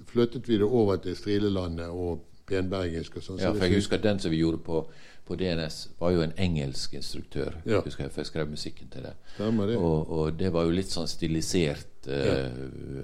flyttet 0.07 0.47
vi 0.49 0.57
det 0.57 0.63
over 0.63 0.95
til 0.95 1.15
Strilelandet 1.15 1.87
og 1.87 2.23
Penbergensk 2.47 3.19
og 3.19 3.23
sånn. 3.23 3.39
Ja, 3.41 3.51
for 3.53 3.67
jeg 3.67 3.75
husker 3.75 4.01
den 4.01 4.19
som 4.19 4.31
vi 4.31 4.39
gjorde 4.41 4.57
på, 4.65 4.85
på 5.29 5.37
DNS, 5.37 5.75
var 6.01 6.11
jo 6.15 6.23
en 6.25 6.31
engelsk 6.41 6.93
instruktør. 6.97 7.53
Ja. 7.69 7.79
Husker 7.85 8.03
jeg, 8.07 8.11
for 8.15 8.23
jeg 8.23 8.29
skrev 8.31 8.49
musikken 8.49 8.89
til 8.89 9.03
det. 9.05 9.11
Det. 9.37 9.75
Og, 9.77 10.09
og 10.09 10.39
det 10.39 10.49
var 10.55 10.65
jo 10.65 10.73
litt 10.73 10.89
sånn 10.89 11.07
stilisert 11.07 12.07
eh, 12.09 12.49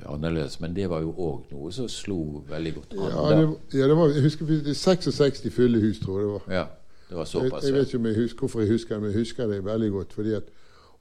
annerledes, 0.10 0.58
men 0.64 0.74
det 0.76 0.88
var 0.90 1.04
jo 1.06 1.12
òg 1.14 1.52
noe 1.54 1.72
som 1.76 1.88
slo 1.92 2.42
veldig 2.50 2.74
godt 2.80 2.96
an. 2.98 3.06
ja, 3.14 3.28
det, 3.44 3.78
ja, 3.80 3.88
det 3.92 3.98
var, 4.00 4.10
jeg 4.16 4.24
husker 4.26 4.50
vi- 4.50 4.62
det 4.66 4.74
er 4.74 4.82
66 4.82 5.46
fulle 5.54 5.82
hus, 5.84 6.00
tror 6.02 6.20
jeg 6.20 6.26
det 6.26 6.34
var. 6.34 6.50
ja, 6.58 6.66
det 7.10 7.16
var 7.20 7.26
Jeg, 7.28 7.34
såpass. 7.36 7.64
jeg 7.70 7.74
vet 7.78 7.88
ikke 7.94 7.98
om 8.02 8.06
jeg 8.10 8.16
husker, 8.24 8.40
hvorfor 8.40 8.60
jeg 8.66 8.70
husker 8.74 8.96
det, 8.96 9.02
men 9.04 9.12
jeg 9.12 9.20
husker 9.20 9.48
det 9.54 9.62
veldig 9.66 9.92
godt. 9.92 10.14
fordi 10.14 10.34
at, 10.34 10.44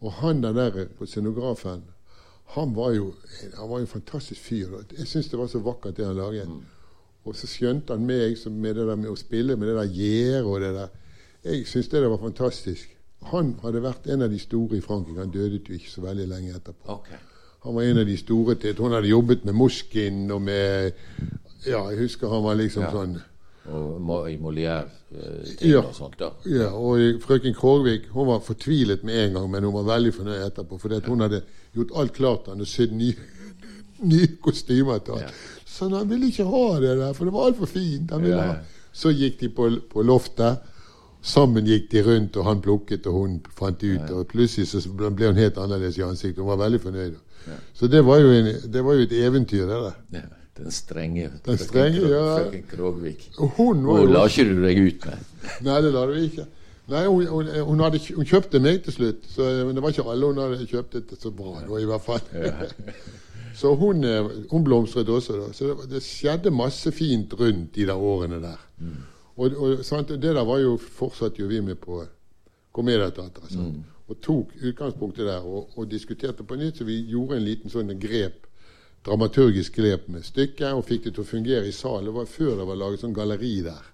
Og 0.00 0.12
han 0.12 0.42
der, 0.42 0.52
der 0.52 0.86
på 0.98 1.06
scenografen, 1.06 1.82
han 2.54 2.74
var 2.76 2.90
jo 2.92 3.14
han 3.56 3.70
var 3.70 3.78
en 3.80 3.86
fantastisk 3.86 4.40
fyr. 4.40 4.68
Jeg 4.98 5.06
syns 5.06 5.28
det 5.28 5.38
var 5.38 5.46
så 5.48 5.58
vakkert, 5.64 5.96
det 5.96 6.04
han 6.06 6.16
laget. 6.16 6.48
Og 7.24 7.34
så 7.36 7.46
skjønte 7.48 7.94
han 7.96 8.04
meg 8.06 8.36
som 8.38 8.52
med 8.52 8.74
det 8.76 8.84
der 8.86 8.96
med 9.00 9.08
å 9.08 9.16
spille 9.16 9.56
med 9.56 9.68
det 9.70 9.76
der 9.78 9.88
gjerdet 9.88 10.44
og 10.44 10.60
det 10.60 10.74
der. 10.74 10.88
Jeg 11.44 11.66
syns 11.68 11.88
det 11.92 12.00
var 12.10 12.18
fantastisk. 12.22 12.90
Han 13.30 13.54
hadde 13.62 13.80
vært 13.84 14.06
en 14.12 14.22
av 14.22 14.30
de 14.32 14.38
store 14.38 14.76
i 14.78 14.80
Frankrike. 14.84 15.18
Han 15.20 15.30
døde 15.32 15.60
jo 15.68 15.74
ikke 15.78 15.90
så 15.90 16.00
veldig 16.04 16.26
lenge 16.28 16.54
etterpå. 16.56 16.98
Okay. 16.98 17.16
Han 17.64 17.74
var 17.74 17.82
en 17.88 17.98
av 18.02 18.06
de 18.06 18.16
store 18.20 18.54
til 18.60 18.74
Hun 18.76 18.92
hadde 18.92 19.08
jobbet 19.08 19.44
med 19.48 19.54
Muskin 19.56 20.30
og 20.30 20.42
med 20.42 20.92
Ja, 21.66 21.88
jeg 21.90 21.98
husker 22.02 22.28
han 22.28 22.42
var 22.44 22.54
liksom 22.60 22.82
Ja. 22.82 22.90
sånn 22.92 23.14
Og 23.66 24.30
i 24.30 24.36
Molière-ting 24.36 25.70
Ja. 25.70 25.80
og 25.80 25.94
sånt. 25.94 26.18
da. 26.18 26.30
Ja, 26.44 26.68
og 26.68 26.98
frøken 27.22 27.54
Krogvik 27.54 28.08
hun 28.12 28.26
var 28.26 28.40
fortvilet 28.40 29.04
med 29.04 29.14
en 29.28 29.32
gang, 29.34 29.50
men 29.50 29.64
hun 29.64 29.72
var 29.72 29.96
veldig 29.98 30.12
fornøyd 30.14 30.42
etterpå. 30.50 30.78
For 30.78 30.88
hun 31.08 31.20
hadde 31.20 31.42
gjort 31.74 31.90
alt 31.96 32.12
klart 32.12 32.46
han 32.48 32.60
og 32.60 32.66
sydd 32.66 32.92
nye, 32.92 33.14
nye 34.02 34.36
kostymer 34.42 34.98
til 34.98 35.14
han. 35.14 35.22
Ja. 35.22 35.30
Så 35.64 35.88
han 35.88 36.10
ville 36.10 36.26
ikke 36.26 36.44
ha 36.44 36.80
det 36.80 36.98
der, 36.98 37.12
for 37.14 37.24
det 37.24 37.32
var 37.32 37.46
altfor 37.46 37.66
fint. 37.66 38.10
Han 38.10 38.22
ville 38.22 38.40
ha. 38.42 38.56
Så 38.92 39.08
gikk 39.16 39.40
de 39.40 39.48
på, 39.48 39.70
på 39.90 40.02
loftet. 40.02 40.58
Sammen 41.24 41.64
gikk 41.64 41.86
de 41.92 42.02
rundt, 42.04 42.36
og 42.36 42.44
han 42.44 42.60
plukket, 42.60 43.06
og 43.08 43.12
hun 43.16 43.36
fant 43.56 43.80
det 43.80 43.94
ut. 43.94 44.10
Og 44.12 44.26
plutselig 44.28 44.68
så 44.68 44.82
ble 44.92 45.30
hun 45.30 45.38
helt 45.40 45.56
annerledes 45.56 45.96
i 45.96 46.04
ansiktet. 46.04 46.42
Hun 46.42 46.50
var 46.52 46.60
veldig 46.66 46.80
fornøyd. 46.82 47.14
Så 47.74 47.88
det 47.88 48.02
var, 48.04 48.20
en, 48.20 48.50
det 48.72 48.82
var 48.84 48.98
jo 48.98 49.06
et 49.06 49.12
eventyr, 49.12 49.64
det 49.68 49.78
der. 49.86 49.96
Ja, 50.12 50.20
den 50.56 50.70
strenge 50.70 51.30
Den 51.46 51.58
strenge, 51.58 52.00
frøken 52.00 52.60
ja. 52.60 52.76
Krogvik. 52.76 53.30
Og 53.38 53.48
hun 53.56 53.84
Hun 53.84 54.12
la 54.12 54.26
ikke 54.28 54.44
du 54.50 54.60
deg 54.62 54.78
ut 54.84 55.08
med. 55.08 55.24
Nei, 55.66 55.80
det 55.82 55.94
la 55.96 56.04
du 56.06 56.14
ikke. 56.20 56.46
Nei, 56.92 57.06
hun, 57.06 57.26
hun, 57.26 57.48
hun, 57.64 57.80
hadde, 57.80 58.00
hun 58.16 58.28
kjøpte 58.28 58.60
meg 58.60 58.82
til 58.84 58.92
slutt, 58.92 59.24
så, 59.32 59.48
men 59.64 59.72
det 59.74 59.82
var 59.82 59.94
ikke 59.94 60.04
alle 60.12 60.28
hun 60.28 60.40
hadde 60.42 60.68
kjøpt 60.68 60.98
det 61.00 61.20
så 61.20 61.32
bra. 61.32 61.56
Var 61.68 61.80
i 61.80 61.88
hvert 61.88 62.04
fall. 62.04 62.20
så 63.60 63.72
hun, 63.80 64.04
eh, 64.04 64.30
hun 64.50 64.64
blomstret 64.64 65.08
også. 65.08 65.40
da. 65.40 65.48
Så 65.56 65.72
det, 65.72 65.88
det 65.96 66.04
skjedde 66.04 66.52
masse 66.52 66.92
fint 66.92 67.32
rundt 67.40 67.74
de 67.74 67.88
der 67.88 67.96
årene 67.96 68.42
der. 68.44 68.60
Og, 69.36 69.56
og 69.58 70.08
det 70.08 70.22
der 70.22 70.44
var 70.44 70.58
jo, 70.62 70.76
fortsatte 70.76 71.42
jo 71.42 71.48
vi 71.50 71.60
med 71.60 71.80
på 71.82 72.04
Komedieteatret. 72.72 73.56
Mm. 73.58 73.82
Og 74.08 74.20
tok 74.20 74.52
utgangspunktet 74.62 75.26
der 75.26 75.42
og, 75.42 75.78
og 75.78 75.90
diskuterte 75.90 76.44
på 76.44 76.56
nytt, 76.60 76.78
så 76.78 76.84
vi 76.84 77.00
gjorde 77.10 77.38
en 77.38 77.46
liten 77.46 77.72
sånn 77.72 77.92
grep 78.00 78.44
dramaturgisk 79.04 79.76
grep 79.76 80.08
med 80.08 80.24
stykket 80.24 80.72
og 80.72 80.86
fikk 80.88 81.08
det 81.08 81.14
til 81.16 81.24
å 81.24 81.28
fungere 81.28 81.68
i 81.68 81.76
salen. 81.76 82.08
Det 82.08 82.14
var 82.16 82.30
før 82.30 82.54
det 82.60 82.68
var 82.70 82.80
laget 82.80 83.04
sånn 83.04 83.16
galleri 83.16 83.58
der 83.64 83.90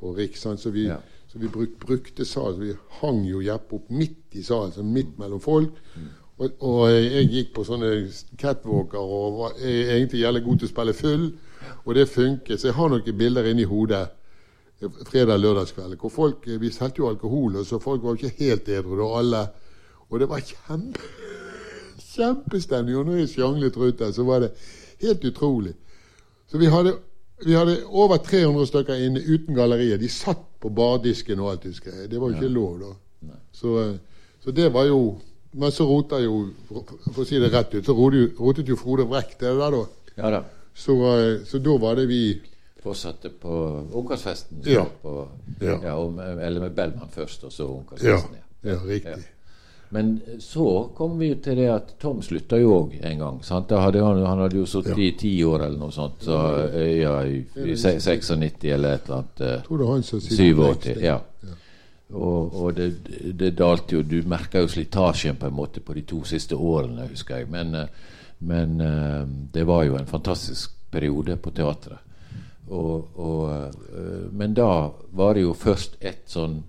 på 0.00 0.12
Riks. 0.16 0.44
Så 0.60 0.70
vi, 0.70 0.86
Ja. 0.88 0.98
så 1.28 1.38
vi 1.38 1.48
bruk, 1.48 1.78
brukte 1.78 2.24
salen. 2.24 2.54
Så 2.54 2.60
vi 2.60 2.74
hang 3.00 3.24
jo 3.24 3.40
Jeppe 3.40 3.76
opp 3.76 3.90
midt 3.90 4.36
i 4.36 4.42
salen, 4.42 4.72
så 4.72 4.82
midt 4.82 5.18
mellom 5.18 5.40
folk. 5.40 5.72
Og, 6.38 6.50
og 6.60 6.90
jeg 6.90 7.30
gikk 7.30 7.54
på 7.54 7.64
sånne 7.64 8.10
catwalker 8.36 8.98
og 8.98 9.38
var 9.38 9.52
er 9.62 9.96
egentlig 9.96 10.20
jævlig 10.20 10.44
god 10.44 10.58
til 10.58 10.68
å 10.68 10.72
spille 10.74 10.92
full. 10.92 11.32
Og 11.86 11.94
det 11.94 12.08
funket. 12.08 12.60
Så 12.60 12.68
jeg 12.68 12.74
har 12.74 12.88
noen 12.88 13.18
bilder 13.18 13.44
inni 13.48 13.64
hodet 13.64 14.08
fredag-lørdagskveld 15.10 15.96
hvor 16.00 16.12
folk 16.12 16.48
eh, 16.48 16.60
Vi 16.60 16.70
solgte 16.72 17.02
jo 17.02 17.08
alkohol, 17.08 17.58
så 17.64 17.78
folk 17.78 18.02
var 18.02 18.14
jo 18.14 18.24
ikke 18.24 18.44
helt 18.44 18.68
edru. 18.68 18.98
Og 19.06 19.18
alle. 19.18 19.46
Og 20.10 20.20
det 20.20 20.28
var 20.28 20.44
kjempe 20.44 21.00
kjempestemning. 22.14 22.96
Og 22.96 23.06
når 23.06 23.22
jeg 23.22 23.28
sjanglet 23.34 23.76
rundt 23.76 23.98
der, 23.98 24.12
så 24.12 24.24
var 24.24 24.44
det 24.44 24.52
helt 25.02 25.24
utrolig. 25.24 25.74
Så 26.50 26.58
vi 26.58 26.66
hadde, 26.70 26.96
vi 27.44 27.52
hadde 27.52 27.78
over 27.86 28.16
300 28.16 28.66
stykker 28.66 28.94
inne 29.06 29.20
uten 29.20 29.54
galleriet. 29.54 30.00
De 30.00 30.08
satt 30.08 30.44
på 30.60 30.70
bardisken 30.70 31.40
og 31.40 31.50
alt 31.50 31.64
husker 31.68 31.92
jeg. 31.92 32.10
Det 32.10 32.20
var 32.20 32.30
jo 32.30 32.38
ikke 32.38 32.52
lov, 32.54 32.78
da. 32.80 33.38
Så, 33.52 33.78
eh, 33.82 33.94
så 34.44 34.50
det 34.50 34.72
var 34.72 34.84
jo 34.84 35.20
Men 35.54 35.70
så 35.70 35.84
rota 35.86 36.18
jo, 36.18 36.48
for, 36.66 36.82
for 37.14 37.20
å 37.22 37.24
si 37.28 37.38
det 37.38 37.52
rett 37.52 37.76
ut, 37.76 37.86
så 37.86 37.94
rotet 37.94 38.66
jo, 38.66 38.74
Frode 38.74 39.04
Vrekk 39.06 39.36
det 39.38 39.52
der, 39.54 39.70
da. 39.70 39.82
Ja 40.18 40.30
da. 40.34 40.40
Så, 40.74 40.96
eh, 41.14 41.44
så 41.46 41.60
da 41.62 41.76
var 41.78 41.94
det 41.94 42.08
vi 42.10 42.40
Fortsatte 42.84 43.30
på 43.40 43.52
ungkarsfesten. 43.96 44.62
Ja. 44.68 44.84
På, 45.02 45.28
Ja. 45.60 45.78
ja 45.82 45.94
og 45.96 46.12
med, 46.12 46.38
eller 46.46 46.60
med 46.60 46.74
Bellman 46.76 47.08
først, 47.10 47.44
og 47.44 47.52
så 47.52 47.62
Ja, 47.64 47.70
ungkarsfesten. 47.78 48.36
ja 48.64 48.74
riktig. 48.86 49.24
Men 49.94 50.20
så 50.40 50.88
kom 50.96 51.18
vi 51.20 51.28
jo 51.28 51.34
til 51.44 51.56
det 51.56 51.68
at 51.70 51.92
Tom 52.02 52.22
slutta 52.22 52.56
jo 52.58 52.72
òg 52.80 52.94
en 53.06 53.18
gang. 53.18 53.36
sant? 53.44 53.68
Da 53.70 53.78
hadde 53.80 54.00
han, 54.04 54.24
han 54.26 54.38
hadde 54.38 54.56
jo 54.58 54.66
sittet 54.66 54.98
i 54.98 55.10
ti 55.18 55.44
år 55.44 55.62
eller 55.68 55.78
noe 55.78 55.92
sånt. 55.92 56.22
Så 56.24 56.38
eh, 56.74 56.98
ja, 57.02 57.20
i, 57.22 57.44
i 57.64 57.76
se- 57.76 58.00
96 58.00 58.64
eller 58.72 58.94
et 58.94 59.04
eller 59.04 59.16
annet. 59.16 59.40
Uh, 59.40 59.62
tror 59.68 59.78
det 59.78 59.86
han 59.88 60.02
som 60.02 60.20
87, 60.20 60.56
lengst. 60.58 61.02
ja. 61.02 61.18
Og, 62.14 62.54
og 62.62 62.74
det, 62.76 62.88
det 63.38 63.54
dalte 63.58 63.96
jo 63.96 64.02
Du 64.02 64.22
merka 64.28 64.60
jo 64.60 64.68
slitasjen 64.68 65.36
på 65.40 65.46
en 65.48 65.54
måte 65.56 65.80
på 65.80 65.94
de 65.96 66.02
to 66.02 66.20
siste 66.24 66.54
årene, 66.56 67.06
husker 67.10 67.36
jeg. 67.40 67.48
Men, 67.50 67.74
eh, 67.74 67.86
men 68.40 68.80
eh, 68.80 69.24
det 69.54 69.64
var 69.66 69.84
jo 69.84 69.96
en 69.96 70.06
fantastisk 70.06 70.70
periode 70.90 71.36
på 71.36 71.50
teatret. 71.50 71.98
Og, 72.68 73.18
og, 73.18 73.72
eh, 73.92 74.32
men 74.32 74.54
da 74.54 74.90
var 75.12 75.34
det 75.34 75.42
jo 75.42 75.52
først 75.52 75.98
et 76.00 76.22
sånn 76.26 76.62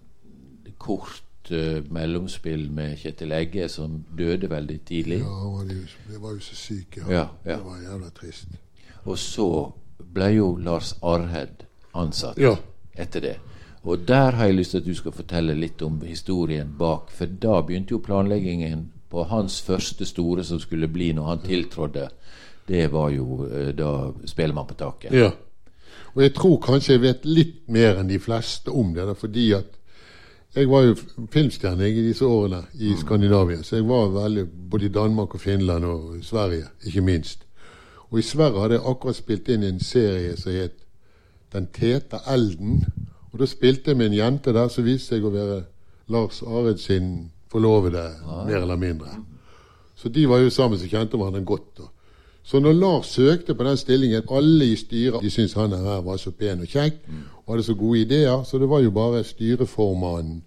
kort 0.77 1.23
uh, 1.51 1.79
mellomspill 1.89 2.67
med 2.71 2.97
Kjetil 2.99 3.31
Egge, 3.33 3.69
som 3.69 4.03
døde 4.17 4.49
veldig 4.51 4.79
tidlig. 4.85 5.19
Ja, 5.23 5.31
han 5.39 5.53
var 5.55 5.71
jo, 5.71 5.81
jeg 6.11 6.21
var 6.21 6.35
jo 6.35 6.43
så 6.45 6.55
syk, 6.59 6.97
ja. 6.97 7.07
Ja, 7.09 7.25
ja. 7.45 7.55
Det 7.57 7.65
var 7.65 7.81
jævla 7.81 8.09
trist. 8.19 8.57
Og 9.05 9.17
så 9.17 9.47
ble 10.13 10.29
jo 10.35 10.55
Lars 10.61 10.93
Arhed 11.01 11.65
ansatt 11.95 12.37
Ja. 12.37 12.55
etter 12.97 13.19
det. 13.21 13.35
Og 13.83 14.07
der 14.07 14.31
har 14.31 14.45
jeg 14.45 14.55
lyst 14.55 14.71
til 14.71 14.77
at 14.77 14.85
du 14.85 14.93
skal 14.93 15.11
fortelle 15.13 15.53
litt 15.53 15.81
om 15.81 16.01
historien 16.01 16.75
bak. 16.77 17.11
For 17.13 17.25
da 17.25 17.61
begynte 17.61 17.93
jo 17.93 18.01
planleggingen 18.01 18.91
på 19.09 19.23
hans 19.23 19.61
første 19.61 20.05
store 20.05 20.43
som 20.43 20.59
skulle 20.59 20.87
bli 20.87 21.11
når 21.13 21.23
han 21.23 21.39
tiltrådde. 21.45 22.09
Det 22.67 22.91
var 22.91 23.09
jo 23.13 23.45
eh, 23.45 23.73
da 23.77 24.11
Spellemann 24.25 24.67
på 24.67 24.73
taket. 24.73 25.13
Ja. 25.13 25.31
Og 26.15 26.23
jeg 26.23 26.33
tror 26.35 26.59
kanskje 26.63 26.95
jeg 26.95 27.03
vet 27.03 27.25
litt 27.27 27.57
mer 27.67 27.99
enn 27.99 28.07
de 28.07 28.19
fleste 28.23 28.71
om 28.71 28.93
det, 28.95 29.03
da, 29.07 29.15
fordi 29.19 29.49
at 29.57 29.73
jeg 30.55 30.69
var 30.71 30.85
jo 30.85 30.93
filmstjerne 31.31 31.89
i 31.89 32.03
disse 32.05 32.23
årene 32.25 32.61
i 32.79 32.93
Skandinavia. 32.95 33.59
Så 33.63 33.75
jeg 33.75 33.87
var 33.89 34.13
veldig 34.13 34.45
både 34.71 34.87
i 34.87 34.93
Danmark 34.95 35.35
og 35.35 35.41
Finland 35.43 35.85
og 35.85 36.13
Sverige, 36.23 36.69
ikke 36.87 37.03
minst. 37.03 37.43
Og 38.09 38.19
i 38.19 38.23
Sverige 38.23 38.61
hadde 38.61 38.77
jeg 38.77 38.87
akkurat 38.87 39.17
spilt 39.17 39.51
inn 39.51 39.65
en 39.67 39.79
serie 39.83 40.37
som 40.39 40.55
het 40.55 40.81
Den 41.53 41.67
tete 41.71 42.19
elden. 42.27 42.81
Og 43.31 43.39
da 43.39 43.45
spilte 43.47 43.91
jeg 43.91 43.97
med 43.97 44.09
en 44.09 44.17
jente 44.17 44.51
der 44.53 44.67
som 44.67 44.83
viste 44.83 45.13
seg 45.13 45.23
å 45.23 45.29
være 45.31 45.61
Lars 46.11 46.41
Ared 46.41 46.81
sin 46.83 47.29
forlovede, 47.51 48.01
mer 48.47 48.57
eller 48.57 48.75
mindre. 48.75 49.07
Så 49.95 50.09
de 50.09 50.25
var 50.27 50.41
jo 50.43 50.49
sammen 50.49 50.79
som 50.79 50.89
kjente 50.89 51.17
hverandre 51.17 51.45
godt. 51.45 51.77
da. 51.77 51.87
Så 52.45 52.59
når 52.61 52.73
Lars 52.77 53.05
søkte 53.05 53.55
på 53.57 53.63
den 53.65 53.77
stillingen, 53.77 54.23
alle 54.31 54.65
i 54.65 54.75
styret 54.77 55.23
de 55.23 55.29
syntes 55.33 55.53
han 55.57 55.73
her 55.73 56.01
var 56.05 56.17
så 56.21 56.31
pen 56.31 56.61
og 56.61 56.67
kjekk 56.69 56.99
og 57.45 57.53
hadde 57.53 57.63
så 57.63 57.73
gode 57.73 57.99
ideer, 58.05 58.43
så 58.43 58.59
det 58.61 58.69
var 58.69 58.83
jo 58.85 58.91
bare 58.91 59.23
styreformannen 59.23 60.43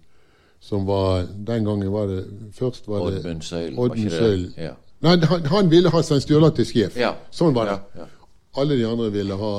som 0.59 0.87
var 0.87 1.25
Den 1.47 1.65
gangen 1.65 1.91
var 1.91 2.07
det 2.07 2.25
Først 2.53 2.87
var 2.87 3.09
det 3.09 3.19
Oddmund 3.19 4.11
Søyl. 4.11 4.53
Ja. 4.57 4.73
Nei, 5.01 5.15
han, 5.25 5.45
han 5.45 5.71
ville 5.71 5.89
ha 5.89 6.01
Svein 6.03 6.21
Stjørdal 6.21 6.51
til 6.55 6.65
sjef. 6.67 6.97
Ja. 6.99 7.13
Sånn 7.31 7.55
var 7.55 7.69
det. 7.69 7.77
Ja. 7.95 8.07
Alle 8.59 8.75
de 8.75 8.87
andre 8.87 9.11
ville 9.13 9.35
ha 9.39 9.51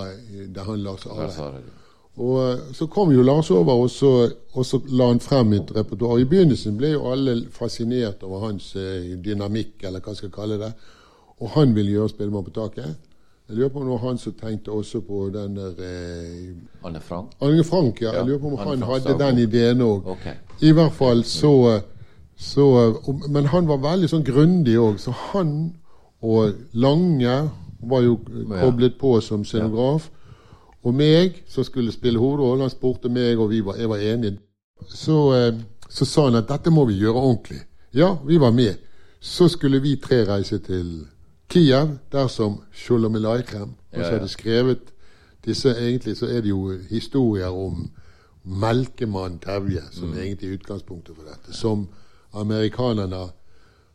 det 0.55 0.65
han 0.67 0.83
Lars 0.85 1.07
Are. 1.07 1.53
Og 2.21 2.37
eh, 2.43 2.59
så 2.77 2.87
kom 2.93 3.13
jo 3.15 3.23
Lars 3.25 3.51
over, 3.51 3.85
og 3.87 3.91
så, 3.91 4.29
og 4.53 4.67
så 4.67 4.81
la 4.93 5.07
han 5.09 5.23
frem 5.25 5.55
et 5.57 5.73
repertoar. 5.77 6.19
I 6.21 6.29
begynnelsen 6.29 6.77
ble 6.77 6.93
jo 6.93 7.07
alle 7.13 7.39
fascinert 7.55 8.25
over 8.27 8.45
hans 8.49 8.75
eh, 8.77 9.15
dynamikk, 9.25 9.79
eller 9.89 10.05
hva 10.05 10.17
skal 10.17 10.29
jeg 10.29 10.37
kalle 10.37 10.59
det. 10.61 10.73
Og 11.41 11.55
han 11.57 11.75
ville 11.75 11.95
gjøre 11.95 12.09
Spellemann 12.13 12.45
på 12.45 12.51
taket. 12.51 12.97
Jeg 13.49 13.57
lurer 13.57 13.69
på 13.69 13.81
om 13.81 13.87
det 13.89 13.93
var 13.93 14.09
han 14.09 14.19
som 14.19 14.33
tenkte 14.39 14.71
også 14.71 15.01
på 15.03 15.25
den 15.35 15.57
der 15.57 15.81
eh, 15.83 16.87
Anne 16.87 17.01
Frank? 17.01 17.33
Anne 17.43 17.65
Frank, 17.65 18.03
ja. 18.03 18.13
Jeg 18.13 18.27
lurer 18.27 18.39
på 18.39 18.47
om 18.47 18.59
Anne 18.59 18.69
han 18.71 18.79
Frank 18.79 19.09
hadde 19.09 19.25
den 19.25 19.39
ideen 19.39 19.83
òg. 19.83 20.07
Okay. 20.07 20.37
I 20.63 20.71
hvert 20.73 20.93
fall 20.93 21.25
så, 21.25 21.81
så 22.37 22.67
Men 23.29 23.51
han 23.51 23.67
var 23.69 23.83
veldig 23.83 24.09
sånn 24.13 24.25
grundig 24.25 24.79
òg, 24.79 25.01
så 25.03 25.11
han 25.33 25.73
og 26.23 26.53
Lange 26.73 27.37
var 27.81 28.05
jo 28.05 28.19
koblet 28.61 28.99
på 29.01 29.17
som 29.25 29.45
scenograf. 29.45 30.11
Og 30.85 30.95
meg, 30.95 31.43
som 31.49 31.65
skulle 31.65 31.93
spille 31.93 32.21
hovedrollen, 32.21 32.69
han 32.69 32.73
spurte 32.73 33.09
meg, 33.09 33.39
og 33.39 33.51
vi 33.51 33.61
var, 33.65 33.77
jeg 33.81 33.89
var 33.89 33.99
enig. 33.99 34.37
Så, 34.89 35.19
eh, 35.37 35.59
så 35.89 36.05
sa 36.05 36.29
han 36.29 36.39
at 36.39 36.49
dette 36.49 36.71
må 36.71 36.85
vi 36.89 37.01
gjøre 37.01 37.19
ordentlig. 37.19 37.61
Ja, 37.93 38.15
vi 38.27 38.39
var 38.39 38.53
med. 38.55 38.79
Så 39.21 39.49
skulle 39.49 39.81
vi 39.81 39.97
tre 39.97 40.23
reise 40.29 40.59
til 40.59 41.07
Kiev, 41.51 41.99
der 42.13 42.29
som 42.29 42.61
Sholom 42.73 43.17
Elaykrem 43.19 43.75
Ja, 43.93 43.99
også 43.99 44.11
ja. 44.11 44.19
hadde 44.19 44.29
skrevet 44.29 44.93
disse 45.45 45.73
Egentlig 45.75 46.17
så 46.17 46.27
er 46.27 46.41
det 46.45 46.49
jo 46.53 46.79
historier 46.91 47.51
om 47.51 47.91
melkemann 48.45 49.39
Tevje, 49.39 49.83
som 49.93 50.15
egentlig 50.15 50.49
er 50.49 50.55
utgangspunktet 50.55 51.17
for 51.17 51.29
dette. 51.29 51.53
Som 51.53 51.89
amerikanerne 52.33 53.27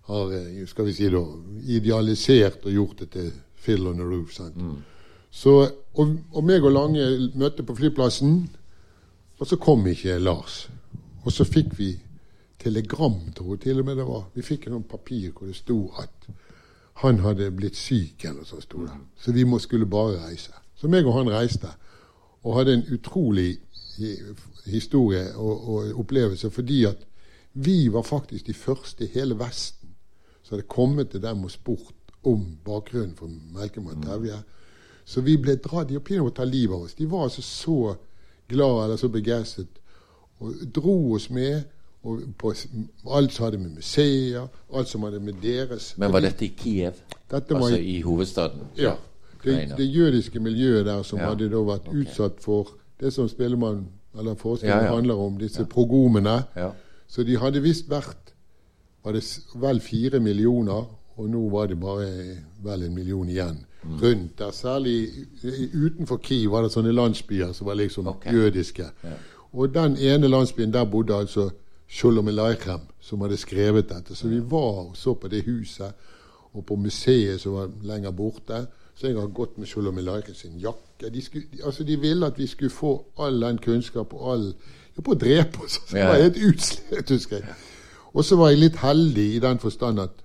har 0.06 0.34
eh, 0.34 0.66
skal 0.68 0.86
vi 0.86 0.94
si 0.94 1.10
da, 1.10 1.22
idealisert 1.66 2.66
og 2.66 2.72
gjort 2.72 3.00
det 3.00 3.10
til 3.16 3.32
Fill 3.56 3.88
on 3.88 3.98
the 3.98 4.06
Roof. 4.06 4.34
Sant? 4.34 4.58
Så, 5.32 5.56
og, 5.94 6.14
og 6.32 6.44
meg 6.46 6.64
og 6.64 6.72
Lange 6.72 7.08
møtte 7.36 7.66
på 7.66 7.76
flyplassen, 7.76 8.38
og 9.40 9.48
så 9.48 9.58
kom 9.58 9.88
ikke 9.88 10.20
Lars. 10.20 10.68
Og 11.26 11.34
så 11.34 11.44
fikk 11.44 11.74
vi 11.80 11.96
telegram, 12.62 13.18
tror 13.36 13.56
jeg 13.56 13.66
til 13.66 13.82
og 13.82 13.86
med 13.90 13.98
det 13.98 14.06
var. 14.08 14.28
Vi 14.34 14.46
fikk 14.46 14.70
noen 14.70 14.86
papir 14.90 15.32
hvor 15.32 15.50
det 15.50 15.58
sto 15.58 15.80
at 16.02 16.30
han 17.02 17.20
hadde 17.20 17.52
blitt 17.52 17.76
syk, 17.76 18.24
eller 18.26 18.44
sånt. 18.44 18.64
sto 18.64 18.86
det. 18.86 18.96
Så 19.20 19.32
vi 19.32 19.44
må, 19.44 19.60
skulle 19.60 19.86
bare 19.86 20.22
reise. 20.28 20.54
Så 20.76 20.88
meg 20.88 21.08
og 21.08 21.18
han 21.18 21.32
reiste, 21.32 21.72
og 22.44 22.56
hadde 22.58 22.74
en 22.74 22.88
utrolig 22.94 23.58
historie 24.66 25.36
og, 25.36 25.70
og 25.70 26.00
opplevelse, 26.00 26.52
fordi 26.52 26.86
at 26.86 27.06
vi 27.54 27.88
var 27.92 28.04
faktisk 28.04 28.48
de 28.48 28.54
første 28.54 29.06
i 29.06 29.12
hele 29.14 29.38
Vesten 29.40 29.96
som 30.44 30.56
hadde 30.56 30.68
kommet 30.68 31.10
til 31.10 31.22
dem 31.24 31.44
og 31.44 31.52
spurt 31.52 32.12
om 32.24 32.58
bakgrunnen 32.66 33.16
for 33.18 33.32
Melkemann 33.56 34.04
Tevje. 34.04 34.38
Så 35.06 35.22
vi 35.22 35.38
ble 35.38 35.56
dratt 35.62 35.92
i 35.92 35.98
holdt 35.98 36.12
og 36.22 36.36
ta 36.36 36.46
livet 36.46 36.76
av 36.76 36.86
oss. 36.86 36.94
De 36.98 37.08
var 37.10 37.28
altså 37.28 37.42
så 37.42 37.96
glad 38.50 38.84
eller 38.84 38.98
så 38.98 39.10
begeistret 39.10 39.82
og 40.40 40.54
dro 40.76 41.14
oss 41.16 41.30
med 41.30 41.64
og 42.06 42.20
på 42.38 42.54
alt 43.12 43.34
som 43.34 43.46
hadde 43.46 43.58
med 43.58 43.76
museer, 43.76 44.48
alt 44.74 44.88
som 44.88 45.04
hadde 45.04 45.20
med 45.20 45.34
deres 45.42 45.94
Men 45.98 46.12
var 46.14 46.20
dette 46.22 46.46
i 46.46 46.54
Kiev? 46.58 46.94
Dette 47.32 47.54
var 47.54 47.62
altså 47.66 47.80
i- 47.82 47.98
i 47.98 48.02
hovedstaden? 48.02 48.60
ja. 48.78 48.94
Det, 49.46 49.74
det 49.78 49.86
jødiske 49.96 50.40
miljøet 50.40 50.86
der 50.86 51.04
som 51.04 51.20
Ja, 51.20 51.30
hadde 51.30 51.50
da 51.50 51.58
vært 51.62 51.88
utsatt 51.94 52.40
for 52.42 52.68
det 53.00 53.14
som 53.14 53.28
Spellemann 53.30 53.88
eller 54.20 54.36
forestillingen 54.36 54.84
Ja, 54.86 54.90
ja. 54.90 54.96
handler 54.96 55.14
om, 55.16 55.38
disse 55.38 55.66
progomene. 55.66 56.44
Ja. 56.56 56.70
Så 57.08 57.24
de 57.24 57.38
hadde 57.38 57.62
visst 57.62 57.90
vært 57.90 58.34
var 59.04 59.12
det 59.14 59.24
vel 59.56 59.80
fire 59.80 60.20
millioner, 60.20 60.86
og 61.18 61.30
nå 61.30 61.50
var 61.50 61.68
det 61.68 61.80
bare 61.80 62.38
vel 62.64 62.84
en 62.84 62.96
million 62.96 63.30
igjen 63.30 63.66
Mm. 63.84 64.00
rundt 64.02 64.38
der. 64.40 64.52
Særlig 64.52 65.10
utenfor 65.74 66.18
Kiev 66.18 66.52
var 66.52 66.62
det 66.64 66.72
sånne 66.72 66.92
landsbyer 66.94 67.52
som 67.54 67.68
var 67.68 67.76
liksom 67.76 68.08
okay. 68.08 68.34
jødiske. 68.34 68.84
Og 69.54 69.74
den 69.74 69.98
ene 69.98 70.28
landsbyen, 70.28 70.74
der 70.74 70.86
bodde 70.86 71.14
altså 71.16 71.50
Sholom 71.88 72.28
Elaykrem, 72.28 72.88
som 73.00 73.22
hadde 73.22 73.38
skrevet 73.38 73.90
dette. 73.90 74.16
Så 74.16 74.28
vi 74.28 74.40
var 74.40 74.90
og 74.90 74.98
så 74.98 75.14
på 75.14 75.28
det 75.28 75.44
huset, 75.46 75.94
og 76.54 76.66
på 76.66 76.76
museet 76.76 77.42
som 77.42 77.54
var 77.54 77.70
lenger 77.84 78.12
borte. 78.12 78.66
Så 78.96 79.08
jeg 79.08 79.20
har 79.20 79.28
gått 79.28 79.58
med 79.58 79.68
Sholom 79.68 79.98
Elaykrem 79.98 80.36
sin 80.36 80.60
jakke. 80.60 81.10
De, 81.14 81.22
skulle, 81.22 81.48
de, 81.52 81.64
altså 81.64 81.84
de 81.84 82.00
ville 82.00 82.26
at 82.26 82.38
vi 82.40 82.48
skulle 82.48 82.72
få 82.72 83.06
all 83.20 83.42
den 83.42 83.58
kunnskap 83.58 84.14
og 84.14 84.34
all 84.34 84.46
ja, 84.96 85.02
På 85.04 85.12
å 85.12 85.20
drepe 85.20 85.66
oss. 85.66 85.82
Det 85.92 86.04
var 86.08 86.22
helt 86.22 86.38
utslett, 86.40 87.10
husker 87.10 87.42
jeg. 87.44 87.56
Og 88.16 88.24
så 88.24 88.38
var 88.40 88.54
jeg 88.54 88.62
litt 88.62 88.78
heldig 88.80 89.26
i 89.36 89.42
den 89.44 89.60
forstand 89.60 90.00
at 90.00 90.22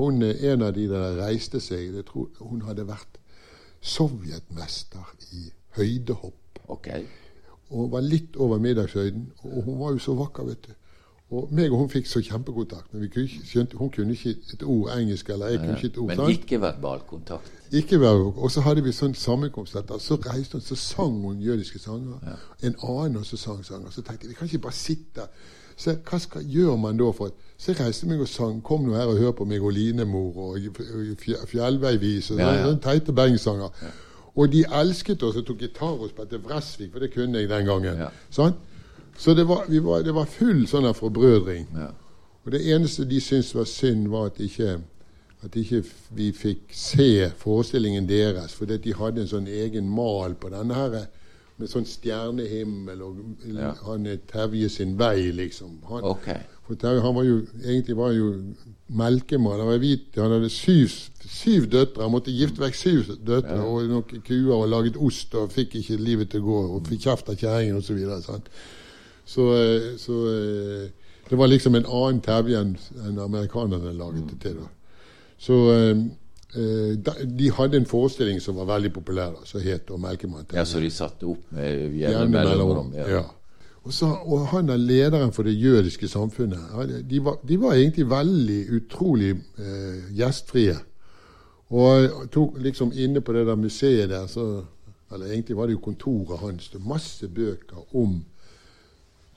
hun, 0.00 0.22
en 0.22 0.62
av 0.62 0.72
de 0.74 0.88
der 0.90 1.18
reiste 1.20 1.60
seg 1.60 1.92
jeg 1.94 2.04
tror 2.08 2.30
Hun 2.40 2.62
hadde 2.66 2.86
vært 2.88 3.20
sovjetmester 3.82 5.04
i 5.36 5.50
høydehopp 5.76 6.38
Okay. 6.72 7.04
og 7.70 7.90
var 7.92 8.00
litt 8.00 8.36
over 8.36 8.58
middagshøyden. 8.62 9.32
Og 9.44 9.62
hun 9.66 9.78
var 9.80 9.90
jo 9.92 9.98
så 9.98 10.14
vakker, 10.16 10.46
vet 10.48 10.66
du. 10.66 10.72
Og 11.32 11.48
meg 11.50 11.72
og 11.72 11.78
hun 11.78 11.88
fikk 11.88 12.06
så 12.10 12.20
kjempekontakt. 12.20 12.90
Men 12.92 13.02
vi 13.02 13.08
kunne 13.08 13.24
ikke, 13.24 13.46
skjønte, 13.48 13.76
hun 13.80 13.90
kunne 13.90 14.12
ikke 14.12 14.34
et 14.52 14.62
ord 14.62 14.90
engelsk, 14.98 15.30
eller 15.32 15.46
jeg 15.48 15.58
kunne 15.62 15.76
ikke 15.78 15.86
et 15.86 15.98
ord. 15.98 16.10
Men 16.16 16.30
ikke-verbal 16.34 17.00
kontakt. 17.08 17.52
Ikke 17.72 18.00
verbal. 18.00 18.34
Og 18.36 18.50
så 18.52 18.60
hadde 18.60 18.84
vi 18.84 18.92
sånn 18.92 19.14
sammenkomst. 19.16 19.78
Så 20.04 20.18
reiste 20.26 20.58
hun, 20.58 20.64
så 20.66 20.76
sang 20.76 21.16
hun 21.24 21.40
jødiske 21.40 21.80
sanger. 21.80 22.20
En 22.62 22.76
annen 22.82 23.16
også 23.22 23.40
sang 23.40 23.64
sanger. 23.64 23.90
Så 23.90 24.04
tenkte 24.04 24.26
jeg 24.28 24.34
vi 24.34 24.38
kan 24.42 24.50
ikke 24.50 24.58
bare 24.68 24.76
sitte 24.76 25.28
så 25.76 25.94
Hva 26.04 26.18
skal, 26.20 26.44
gjør 26.44 26.76
man 26.76 26.98
da 27.00 27.08
for 27.16 27.30
Så 27.56 27.72
jeg 27.72 27.80
reiste 27.80 28.06
meg 28.06 28.20
og 28.20 28.28
sang 28.28 28.62
'Kom 28.62 28.84
nå 28.84 28.94
her 28.94 29.06
og 29.08 29.16
hør 29.16 29.30
på 29.32 29.44
meg 29.44 29.62
og 29.62 29.72
Linemor' 29.72 30.36
og 30.36 30.56
Fj- 30.58 31.46
'Fjellveivis' 31.46 32.32
og 32.32 32.38
Ja, 32.38 32.52
ja. 32.52 32.64
sånne 32.66 32.80
teite 32.82 33.12
bergenssanger. 33.12 33.68
Ja. 33.82 33.88
Og 34.36 34.52
de 34.52 34.64
elsket 34.72 35.22
oss 35.22 35.36
og 35.36 35.46
tok 35.46 35.58
gitar 35.58 35.96
og 36.00 36.10
spilte 36.10 36.38
Vresvik, 36.44 36.92
for 36.92 36.98
det 36.98 37.14
kunne 37.14 37.38
jeg 37.38 37.48
den 37.48 37.66
gangen. 37.66 37.98
Ja. 37.98 38.08
Sant? 38.30 38.56
Så 39.18 39.34
det 39.34 39.44
var, 39.48 39.64
vi 39.68 39.78
var, 39.78 40.02
det 40.02 40.14
var 40.16 40.26
full 40.30 40.64
sånn 40.66 40.88
forbrødring. 40.96 41.66
Ja. 41.76 41.90
Og 42.44 42.52
det 42.54 42.62
eneste 42.74 43.04
de 43.06 43.20
syntes 43.22 43.54
var 43.54 43.68
synd, 43.70 44.08
var 44.10 44.32
at 44.32 44.40
ikke, 44.42 44.78
at 45.44 45.56
ikke 45.58 45.82
vi 46.16 46.30
fikk 46.34 46.72
se 46.74 47.30
forestillingen 47.38 48.08
deres. 48.08 48.54
For 48.58 48.66
de 48.66 48.94
hadde 48.98 49.22
en 49.22 49.30
sånn 49.30 49.46
egen 49.50 49.88
mal 49.88 50.34
på 50.34 50.50
denne 50.50 50.74
her 50.74 50.96
med 51.60 51.70
sånn 51.70 51.86
stjernehimmel, 51.86 53.02
og 53.04 53.20
Ja. 53.46 53.74
han 53.86 54.06
er 54.06 54.16
Terje 54.26 54.68
sin 54.68 54.96
vei, 54.98 55.30
liksom. 55.30 55.78
Han, 55.88 56.02
okay. 56.02 56.40
For 56.66 56.74
Terje 56.74 57.02
han 57.04 57.14
var 57.14 57.24
jo, 57.24 57.42
egentlig 57.62 57.96
var 57.96 58.12
jo 58.16 58.32
melkemann. 58.88 59.60
Han 59.60 59.68
var 59.68 59.78
hvit, 59.78 60.08
han 60.16 60.32
hadde 60.32 60.50
syv, 60.50 60.90
syv 61.28 61.68
døtre. 61.70 62.02
Han 62.02 62.14
måtte 62.14 62.34
gifte 62.34 62.62
vekk 62.62 62.74
syv 62.78 63.12
døtre 63.22 63.60
og 63.62 63.86
noen 63.90 64.22
kuer 64.26 64.54
og 64.56 64.68
laget 64.72 64.96
ost 64.96 65.34
og 65.38 65.52
fikk 65.52 65.76
ikke 65.82 66.00
livet 66.00 66.30
til 66.30 66.42
å 66.42 66.48
gå 66.48 66.60
og 66.76 66.88
fikk 66.90 67.06
kjeft 67.06 67.28
av 67.28 67.36
kjerringen 67.38 67.76
osv. 67.78 67.98
Så, 69.24 69.34
så, 69.34 69.48
eh, 69.56 69.96
så 69.98 70.12
eh, 70.28 70.90
det 71.28 71.36
var 71.36 71.46
liksom 71.46 71.74
en 71.74 71.86
annen 71.86 72.20
Terje 72.20 72.60
enn 72.60 72.74
enn 73.06 73.18
amerikanerne 73.18 73.92
laget 73.96 74.30
det 74.30 74.40
til. 74.40 74.58
da. 74.60 74.68
Så 75.38 75.58
eh, 75.72 76.02
de 77.24 77.50
hadde 77.56 77.78
en 77.80 77.86
forestilling 77.88 78.40
som 78.40 78.56
var 78.56 78.68
veldig 78.74 78.92
populær, 78.92 79.38
som 79.44 79.60
het 79.60 79.86
da 79.88 79.94
'Melkemann'. 79.94 80.52
Ja, 80.52 80.64
så 80.64 80.80
de 80.80 80.90
satte 80.90 81.24
opp 81.26 81.52
med 81.52 81.94
jevne 81.96 82.28
mellomrom. 82.28 82.92
Ja. 82.94 83.08
Ja. 83.08 83.22
Og, 83.82 83.92
så, 83.92 84.06
og 84.06 84.46
han 84.46 84.68
er 84.70 84.76
lederen 84.76 85.32
for 85.32 85.42
det 85.42 85.56
jødiske 85.58 86.08
samfunnet. 86.08 86.60
De 87.10 87.24
var, 87.24 87.38
de 87.48 87.60
var 87.60 87.72
egentlig 87.74 88.10
veldig 88.10 88.60
utrolig 88.70 89.30
eh, 89.58 90.12
gjestfrie. 90.14 90.76
Og 91.72 92.28
tok 92.30 92.60
liksom 92.62 92.92
inne 92.94 93.20
på 93.20 93.32
det 93.32 93.46
der 93.46 93.56
museet 93.56 94.10
der, 94.10 94.26
så 94.26 94.64
Eller 95.12 95.26
egentlig 95.26 95.56
var 95.56 95.66
det 95.66 95.72
jo 95.72 95.78
kontoret 95.78 96.38
hans. 96.38 96.68
Det 96.68 96.86
masse 96.86 97.28
bøker 97.28 97.96
om 97.96 98.24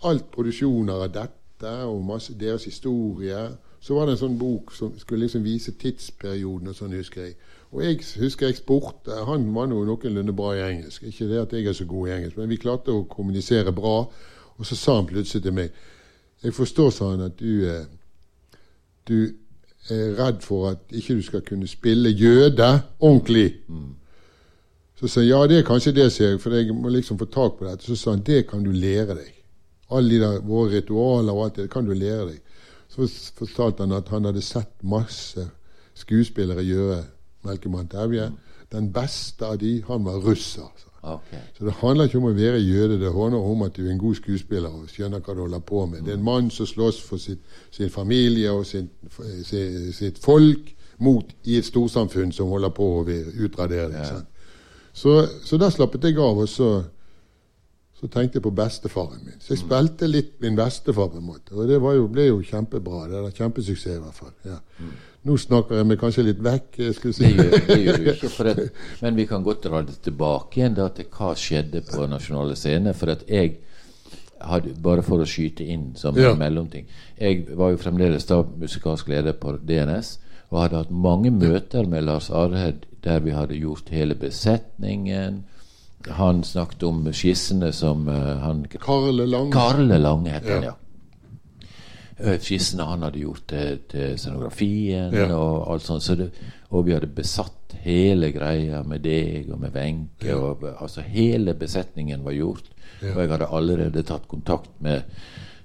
alt 0.03 0.31
produksjoner 0.31 1.05
av 1.05 1.11
dette, 1.13 1.73
og 1.87 2.03
masse 2.05 2.33
deres 2.39 2.65
historie. 2.65 3.47
Så 3.79 3.95
var 3.95 4.05
det 4.05 4.15
en 4.15 4.23
sånn 4.25 4.39
bok 4.39 4.73
som 4.73 4.93
skulle 4.99 5.25
liksom 5.25 5.43
vise 5.45 5.75
tidsperioden 5.79 6.71
og 6.71 6.75
sånn, 6.77 6.95
husker 6.97 7.27
jeg. 7.27 7.35
Og 7.75 7.83
jeg 7.83 7.99
husker 8.21 8.47
jeg 8.47 8.57
spurte 8.59 9.25
Han 9.27 9.49
var 9.55 9.67
nå 9.67 9.81
noenlunde 9.83 10.33
bra 10.35 10.53
i 10.55 10.63
engelsk. 10.63 11.03
Ikke 11.03 11.27
det 11.27 11.41
at 11.41 11.53
jeg 11.53 11.67
er 11.67 11.73
så 11.73 11.85
god 11.85 12.07
i 12.07 12.13
engelsk, 12.15 12.37
men 12.37 12.49
vi 12.49 12.61
klarte 12.61 12.93
å 12.93 13.05
kommunisere 13.09 13.73
bra. 13.75 13.97
Og 14.55 14.65
så 14.65 14.77
sa 14.79 14.95
han 14.99 15.09
plutselig 15.09 15.43
til 15.43 15.53
meg 15.53 15.71
Jeg 16.43 16.53
forstår, 16.53 16.89
sa 16.89 17.09
han, 17.11 17.25
at 17.25 17.39
du, 17.39 17.65
du 19.07 19.17
er 19.89 20.15
redd 20.19 20.41
for 20.45 20.69
at 20.69 20.91
ikke 20.91 21.15
du 21.15 21.21
skal 21.25 21.41
kunne 21.41 21.67
spille 21.67 22.09
jøde 22.09 22.67
ordentlig. 22.99 23.53
Så 24.99 25.07
sa 25.07 25.21
jeg 25.21 25.29
ja, 25.29 25.47
det 25.47 25.59
er 25.59 25.67
kanskje 25.67 25.95
det, 25.95 26.11
sier 26.13 26.35
jeg, 26.35 26.41
for 26.41 26.53
jeg 26.53 26.75
må 26.75 26.89
liksom 26.89 27.19
få 27.19 27.25
tak 27.25 27.57
på 27.59 27.65
dette. 27.65 27.85
Så 27.85 27.95
sa 27.95 28.13
han 28.13 28.23
det 28.25 28.45
kan 28.49 28.63
du 28.63 28.71
lære 28.71 29.17
deg. 29.17 29.31
Alle 29.93 30.09
de 30.09 30.21
der, 30.21 30.39
våre 30.41 30.71
ritualer 30.77 31.33
og 31.33 31.45
alt 31.45 31.59
det, 31.59 31.67
det 31.67 31.73
kan 31.73 31.85
du 31.85 31.93
lære 31.93 32.31
deg. 32.31 32.41
Så 32.89 33.07
fortalte 33.37 33.85
han 33.85 33.93
at 33.97 34.09
han 34.09 34.25
hadde 34.25 34.41
sett 34.41 34.73
masse 34.81 35.43
skuespillere 35.95 36.63
gjøre 36.65 37.03
Melkemann 37.45 37.87
Terje. 37.91 38.31
Den 38.71 38.91
beste 38.93 39.45
av 39.45 39.59
de, 39.61 39.77
han 39.87 40.05
var 40.05 40.23
russer. 40.25 40.71
Så. 40.77 40.89
Okay. 41.05 41.39
Så 41.57 41.65
det 41.65 41.73
handler 41.81 42.07
ikke 42.07 42.17
om 42.17 42.31
å 42.31 42.33
være 42.33 42.59
jøde, 42.65 42.97
det 42.97 43.11
handler 43.13 43.43
om 43.45 43.61
at 43.61 43.75
du 43.77 43.83
er 43.85 43.91
en 43.93 44.01
god 44.01 44.15
skuespiller 44.17 44.73
og 44.73 44.87
skjønner 44.89 45.21
hva 45.21 45.35
du 45.37 45.43
holder 45.43 45.61
på 45.61 45.83
med. 45.85 46.01
Det 46.01 46.15
er 46.15 46.17
en 46.17 46.25
mann 46.25 46.49
som 46.49 46.65
slåss 46.65 47.01
for 47.05 47.21
sitt, 47.21 47.43
sin 47.71 47.91
familie 47.93 48.49
og 48.51 48.65
sin, 48.65 48.89
sitt, 49.45 49.93
sitt 49.93 50.17
folk 50.23 50.71
mot 50.97 51.29
i 51.45 51.59
et 51.59 51.67
storsamfunn 51.67 52.33
som 52.33 52.49
holder 52.49 52.73
på 52.73 52.87
å 52.95 53.03
utradere 53.05 53.91
det. 53.93 54.07
sant? 54.07 54.31
Så, 54.95 55.13
så 55.43 55.59
da 55.61 55.69
slappet 55.69 56.07
jeg 56.07 56.17
av, 56.17 56.39
og 56.39 56.49
så, 56.49 56.69
så 57.95 58.09
tenkte 58.11 58.37
jeg 58.39 58.43
på 58.43 58.51
bestefaren 58.51 59.21
min. 59.23 59.37
Så 59.39 59.53
jeg 59.53 59.61
spilte 59.63 60.07
litt 60.09 60.33
min 60.43 60.55
bestefar, 60.57 61.07
på 61.13 61.21
en 61.21 61.27
måte. 61.29 61.53
Og 61.55 61.67
det 61.69 61.77
var 61.81 61.95
jo, 61.95 62.07
ble 62.11 62.27
jo 62.27 62.41
kjempebra. 62.43 63.05
Det 63.07 63.21
var 63.23 63.35
Kjempesuksess, 63.37 63.95
i 63.95 64.01
hvert 64.03 64.17
fall. 64.19 64.33
Ja. 64.43 64.57
Nå 65.25 65.37
snakker 65.41 65.79
jeg 65.79 65.87
meg 65.89 66.01
kanskje 66.01 66.25
litt 66.27 66.41
vekk. 66.43 66.75
Si. 66.99 67.13
Det 67.23 67.31
gjør, 67.31 67.55
det 67.69 67.77
gjør 67.81 68.01
du 68.01 68.09
ikke. 68.11 68.31
At, 68.51 68.59
men 69.05 69.15
vi 69.15 69.25
kan 69.29 69.45
godt 69.47 69.63
dra 69.63 69.81
det 69.87 69.95
tilbake 70.05 70.59
igjen 70.59 70.75
da, 70.77 70.89
til 70.93 71.07
hva 71.15 71.31
skjedde 71.39 71.85
på 71.87 72.05
Nasjonale 72.11 72.57
Scene. 72.59 72.93
For 72.99 73.15
at 73.15 73.23
jeg 73.31 73.55
hadde, 74.43 74.75
bare 74.83 75.01
for 75.05 75.23
å 75.23 75.29
skyte 75.29 75.63
inn 75.63 75.93
som 75.95 76.17
Ja. 76.19 76.33
en 76.33 76.37
mellomting 76.37 76.85
Jeg 77.17 77.47
var 77.55 77.71
jo 77.71 77.77
fremdeles 77.81 78.27
da 78.27 78.43
musikalsk 78.43 79.07
leder 79.07 79.33
på 79.33 79.55
DNS 79.57 80.17
og 80.51 80.59
hadde 80.61 80.81
hatt 80.83 80.91
mange 80.91 81.31
møter 81.31 81.87
med 81.89 82.03
Lars 82.03 82.29
Arhed 82.29 82.83
der 83.05 83.19
vi 83.23 83.31
hadde 83.31 83.55
gjort 83.57 83.89
hele 83.89 84.15
besetningen. 84.15 85.43
Han 86.11 86.43
snakket 86.43 86.83
om 86.83 87.05
skissene 87.13 87.71
som 87.73 88.07
eh, 88.09 88.37
han 88.39 88.65
Karle 88.79 89.25
Lange. 89.25 89.51
Karle 89.51 89.97
Lange 89.99 90.29
het 90.29 90.43
han, 90.49 90.63
Ja. 90.63 90.71
ja. 90.71 90.73
Eh, 92.17 92.37
Skissene 92.39 92.83
han 92.87 93.01
hadde 93.03 93.19
gjort 93.19 93.47
til, 93.47 93.79
til 93.91 94.17
scenografien 94.19 95.13
Ja. 95.13 95.27
og 95.35 95.71
alt 95.73 95.81
sånt. 95.83 96.03
Så 96.03 96.15
det, 96.15 96.29
og 96.71 96.85
vi 96.85 96.93
hadde 96.93 97.07
besatt 97.07 97.75
hele 97.83 98.31
greia 98.31 98.83
med 98.83 99.01
deg 99.03 99.49
og 99.51 99.59
med 99.59 99.73
Wenche. 99.75 100.29
Ja. 100.29 100.35
og 100.37 100.63
Altså 100.81 101.01
hele 101.01 101.53
besetningen 101.53 102.23
var 102.23 102.31
gjort. 102.31 102.69
Og 103.01 103.17
jeg 103.19 103.29
hadde 103.29 103.47
allerede 103.51 104.03
tatt 104.03 104.27
kontakt 104.27 104.69
med 104.79 105.01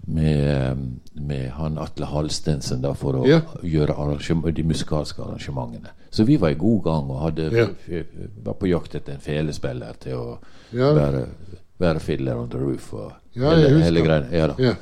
med, 0.06 0.76
med 1.14 1.50
han 1.50 1.76
Atle 1.78 2.06
Halstensen 2.06 2.80
da, 2.82 2.94
for 2.94 3.12
å 3.20 3.26
Ja. 3.28 3.40
gjøre 3.62 4.52
de 4.56 4.62
musikalske 4.62 5.22
arrangementene. 5.22 5.90
Så 6.10 6.24
vi 6.24 6.36
var 6.36 6.50
i 6.50 6.58
god 6.58 6.82
gang 6.84 7.10
og 7.10 7.20
hadde, 7.22 7.50
Ja. 7.54 7.66
var 8.42 8.54
på 8.54 8.66
jakt 8.66 8.94
etter 8.94 9.14
en 9.14 9.20
felespiller 9.20 9.94
til 10.00 10.16
å 10.16 10.38
Ja. 10.72 10.92
være, 10.94 11.26
være 11.78 12.00
fiddler 12.00 12.36
on 12.36 12.48
the 12.50 12.58
roof. 12.58 12.92
Og 12.94 13.12
Ja, 13.32 13.54
hele, 13.54 13.82
hele 13.82 14.00
greia. 14.00 14.54
Ja. 14.58 14.74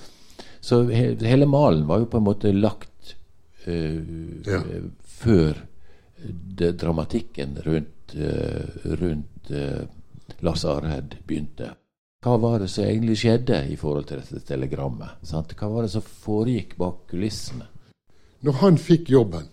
Så 0.60 0.90
he, 0.90 1.14
hele 1.14 1.46
malen 1.46 1.86
var 1.86 1.98
jo 1.98 2.06
på 2.06 2.16
en 2.16 2.24
måte 2.24 2.52
lagt 2.52 3.14
uh, 3.66 3.72
eh, 3.72 4.82
før 5.04 5.54
det, 6.18 6.72
dramatikken 6.80 7.58
rundt, 7.64 8.14
uh, 8.16 8.94
rundt 9.00 9.50
uh, 9.50 9.84
Lars 10.40 10.64
Arhed 10.64 11.18
begynte. 11.26 11.74
Hva 12.24 12.36
var 12.40 12.58
det 12.58 12.70
som 12.72 12.84
egentlig 12.84 13.18
skjedde 13.20 13.60
i 13.70 13.76
forhold 13.78 14.08
til 14.08 14.18
dette 14.22 14.40
telegrammet? 14.48 15.20
Sant? 15.22 15.54
Hva 15.54 15.68
var 15.70 15.86
det 15.86 15.92
som 15.92 16.02
foregikk 16.02 16.76
bak 16.80 17.04
kulissene? 17.12 17.68
Når 18.42 18.52
han 18.62 18.78
fikk 18.78 19.10
jobben, 19.10 19.46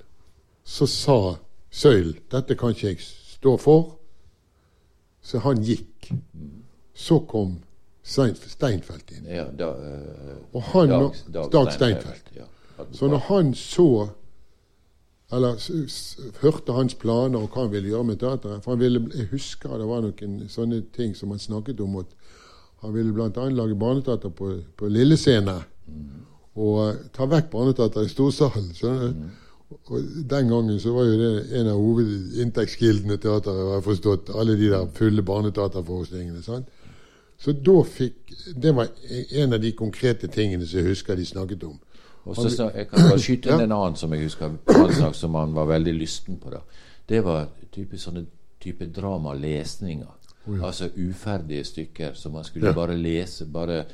så 0.63 0.88
sa 0.89 1.38
Søyl 1.75 2.13
dette 2.31 2.55
kan 2.55 2.71
ikke 2.71 2.88
jeg 2.93 3.03
stå 3.03 3.55
for. 3.59 3.95
Så 5.25 5.41
han 5.43 5.59
gikk. 5.65 6.11
Så 6.95 7.17
kom 7.27 7.57
Stein- 8.05 8.38
Steinfeld 8.38 9.09
inn. 9.17 9.25
Ja, 9.27 9.47
da, 9.59 9.71
uh, 9.73 10.35
Og 10.53 10.61
han, 10.71 10.89
Dag, 11.33 11.49
Dag, 11.51 11.71
Steinfeld. 11.73 12.29
Ja, 12.38 12.45
Så 12.93 13.07
når 13.07 13.17
han 13.27 13.53
så 13.53 14.07
Eller 15.33 15.57
hørte 16.41 16.73
hans 16.73 16.93
planer 16.95 17.39
og 17.41 17.49
hva 17.49 17.63
han 17.65 17.71
ville 17.71 17.89
gjøre 17.89 18.03
med 18.05 18.19
teateret 18.21 18.63
For 18.63 18.71
han 18.75 18.79
ville, 18.79 18.99
Jeg 19.15 19.25
husker 19.31 19.77
det 19.81 19.88
var 19.89 20.03
noen 20.05 20.35
sånne 20.49 20.83
ting 20.93 21.15
som 21.17 21.31
han 21.33 21.39
snakket 21.39 21.79
om. 21.81 21.95
at 21.97 22.13
Han 22.83 22.93
ville 22.93 23.13
bl.a. 23.13 23.49
lage 23.49 23.75
barneteater 23.75 24.29
på, 24.29 24.51
på 24.77 24.88
Lillescene. 24.88 25.63
Mm. 25.88 26.21
Og 26.55 26.77
uh, 26.88 26.95
ta 27.13 27.25
vekk 27.25 27.49
barneteater 27.51 28.05
i 28.05 28.11
Storsalen. 28.13 28.69
skjønner 28.77 29.07
du? 29.11 29.25
Og 29.69 30.01
Den 30.30 30.47
gangen 30.49 30.80
så 30.80 30.91
var 30.93 31.04
jo 31.04 31.15
det 31.19 31.60
en 31.60 31.67
av 31.67 31.80
hovedinntektskildene 31.82 33.17
teateret, 33.17 33.65
har 33.67 33.73
jeg 33.80 33.84
forstått. 33.88 34.30
Alle 34.38 34.56
de 34.60 34.69
der 34.69 34.88
fulle 34.93 35.21
barneteaterforestillingene. 35.25 36.41
sant? 36.43 36.67
Så 37.38 37.51
da 37.51 37.82
fikk 37.84 38.13
Det 38.62 38.75
var 38.75 38.88
en 39.32 39.54
av 39.54 39.60
de 39.62 39.71
konkrete 39.71 40.28
tingene 40.28 40.65
som 40.67 40.80
jeg 40.80 40.88
husker 40.88 41.15
de 41.15 41.25
snakket 41.25 41.63
om. 41.63 41.80
Og 42.25 42.36
så 42.36 42.49
snak- 42.49 42.75
Jeg 42.75 42.88
kan 42.89 42.99
bare 43.10 43.19
skyte 43.28 43.49
inn 43.49 43.58
Ja. 43.60 43.63
en 43.63 43.71
annen 43.71 43.95
som 43.95 44.13
jeg 44.13 44.23
husker 44.23 44.45
han 44.47 44.60
snakket 44.93 45.15
som 45.15 45.34
han 45.36 45.54
var 45.54 45.65
veldig 45.65 45.93
lysten 45.99 46.38
på. 46.38 46.49
da. 46.49 46.60
Det 47.10 47.23
var 47.23 47.47
type 47.71 47.97
sånne 47.97 48.25
type 48.62 48.86
dramalesninger. 48.86 50.08
Altså 50.62 50.89
uferdige 50.97 51.63
stykker 51.63 52.13
som 52.13 52.32
man 52.32 52.43
skulle 52.43 52.67
Ja. 52.67 52.73
bare 52.73 52.95
lese, 52.97 53.45
bare 53.45 53.86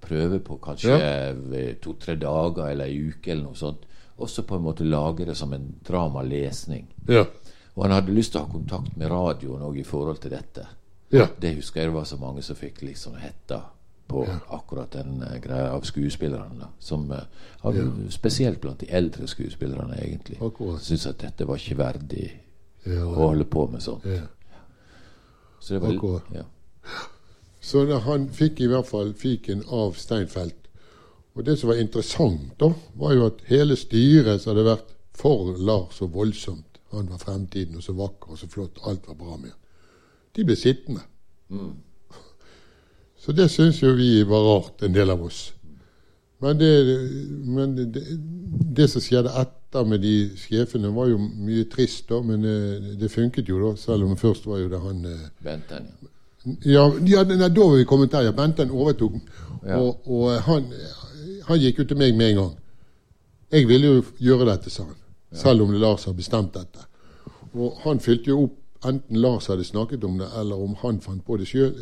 prøve 0.00 0.38
på 0.40 0.56
kanskje 0.58 1.76
to-tre 1.82 2.14
dager 2.16 2.66
eller 2.70 2.84
ei 2.84 3.08
uke 3.08 3.30
eller 3.30 3.42
noe 3.44 3.54
sånt. 3.56 3.86
Og 4.20 4.28
så 4.30 4.44
på 4.46 4.58
en 4.58 4.62
måte 4.66 4.84
lage 4.84 5.24
det 5.24 5.34
som 5.38 5.52
en 5.56 5.70
dramalesning. 5.86 6.86
Ja. 7.08 7.24
Og 7.74 7.84
han 7.86 7.94
hadde 7.94 8.12
lyst 8.14 8.34
til 8.34 8.42
å 8.42 8.44
ha 8.44 8.52
kontakt 8.52 8.96
med 9.00 9.10
radioen 9.10 9.62
òg 9.64 9.78
i 9.80 9.86
forhold 9.86 10.20
til 10.20 10.34
dette. 10.34 10.66
Ja. 11.10 11.26
Det 11.40 11.54
husker 11.56 11.80
jeg 11.80 11.90
det 11.90 11.96
var 11.96 12.08
så 12.08 12.18
mange 12.20 12.42
som 12.44 12.58
fikk 12.58 12.82
liksom 12.86 13.16
hetta 13.18 13.62
på 14.10 14.24
akkurat 14.50 14.90
den 14.92 15.22
uh, 15.22 15.36
greia 15.42 15.70
av 15.72 15.86
skuespillerne. 15.86 16.68
Som 16.78 17.10
uh, 17.10 17.22
Spesielt 18.10 18.60
blant 18.60 18.80
de 18.82 18.90
eldre 18.90 19.26
skuespillerne, 19.30 19.96
egentlig. 20.02 20.38
Akkurat. 20.42 20.82
Syns 20.82 21.06
at 21.06 21.22
dette 21.22 21.46
var 21.46 21.62
ikke 21.62 21.78
verdig 21.78 22.26
Ja, 22.86 23.04
å 23.04 23.14
holde 23.28 23.44
på 23.44 23.66
med 23.70 23.82
sånt. 23.84 24.04
ja. 24.08 24.26
Så 25.60 25.74
det 25.74 25.82
var, 25.82 25.94
Akkurat. 25.94 26.22
ja. 26.34 26.44
Så 27.60 27.84
han 28.00 28.28
fikk 28.32 28.60
i 28.64 28.66
hvert 28.70 28.88
fall 28.88 29.12
fiken 29.14 29.62
av 29.68 29.98
Steinfeld. 30.00 30.56
Og 31.34 31.44
det 31.46 31.56
som 31.58 31.70
var 31.70 31.80
interessant, 31.80 32.50
da, 32.60 32.72
var 32.98 33.14
jo 33.14 33.28
at 33.30 33.44
hele 33.50 33.76
styret 33.78 34.42
som 34.42 34.52
hadde 34.52 34.66
vært 34.66 34.96
for 35.20 35.54
Lars 35.58 36.00
så 36.00 36.08
voldsomt 36.10 36.66
Han 36.90 37.10
var 37.10 37.20
fremtiden 37.22 37.76
og 37.78 37.84
så 37.84 37.92
vakker 37.94 38.32
og 38.34 38.38
så 38.40 38.48
flott, 38.50 38.80
alt 38.82 39.06
var 39.06 39.14
bra 39.14 39.36
med 39.36 39.52
han. 39.52 39.58
De 40.34 40.44
ble 40.46 40.56
sittende. 40.58 41.04
Så 43.20 43.34
det 43.36 43.46
syns 43.52 43.78
jo 43.82 43.92
vi 43.94 44.24
var 44.26 44.42
rart, 44.42 44.82
en 44.82 44.94
del 44.94 45.12
av 45.12 45.22
oss. 45.22 45.52
Men 46.40 46.58
det, 46.58 46.70
men 47.46 47.74
det, 47.76 48.02
det 48.76 48.88
som 48.90 49.02
skjedde 49.04 49.32
etter 49.38 49.86
med 49.86 50.00
de 50.02 50.14
sjefene, 50.40 50.90
var 50.96 51.10
jo 51.10 51.18
mye 51.20 51.66
trist, 51.70 52.06
da. 52.08 52.22
Men 52.24 52.46
eh, 52.48 52.94
det 52.98 53.10
funket 53.12 53.50
jo, 53.50 53.60
da. 53.60 53.74
Selv 53.78 54.08
om 54.08 54.16
først 54.18 54.48
var 54.48 54.62
jo 54.62 54.70
det 54.72 54.80
han 54.80 55.04
eh, 55.04 55.26
Benten, 55.44 55.90
ja. 56.00 56.16
Ja, 56.64 56.86
ja 57.04 57.22
nei, 57.28 57.50
da 57.52 57.66
var 57.66 57.76
vi 57.76 57.84
kommet 57.84 58.14
der. 58.14 58.30
Ja, 58.30 58.32
Benten 58.32 58.72
overtok. 58.72 59.18
Ja. 59.66 59.76
Og, 59.76 60.08
og 60.08 60.40
han, 60.46 60.70
han 61.50 61.60
gikk 61.60 61.82
jo 61.82 61.84
til 61.90 61.98
meg 62.00 62.14
med 62.16 62.32
en 62.32 62.36
gang. 62.40 62.54
Jeg 63.50 63.66
ville 63.68 63.86
jo 63.90 64.02
gjøre 64.22 64.46
dette, 64.52 64.70
sa 64.70 64.84
han. 64.86 64.96
Selv 65.34 65.62
om 65.66 65.72
Lars 65.78 66.04
har 66.08 66.14
bestemt 66.18 66.54
dette. 66.54 66.86
Og 67.54 67.78
han 67.84 68.00
fylte 68.02 68.30
jo 68.32 68.44
opp 68.46 68.56
enten 68.86 69.18
Lars 69.20 69.46
hadde 69.50 69.64
snakket 69.66 70.04
om 70.08 70.16
det, 70.18 70.28
eller 70.40 70.56
om 70.64 70.74
han 70.80 71.00
fant 71.04 71.24
på 71.26 71.36
det 71.36 71.46
sjøl. 71.50 71.74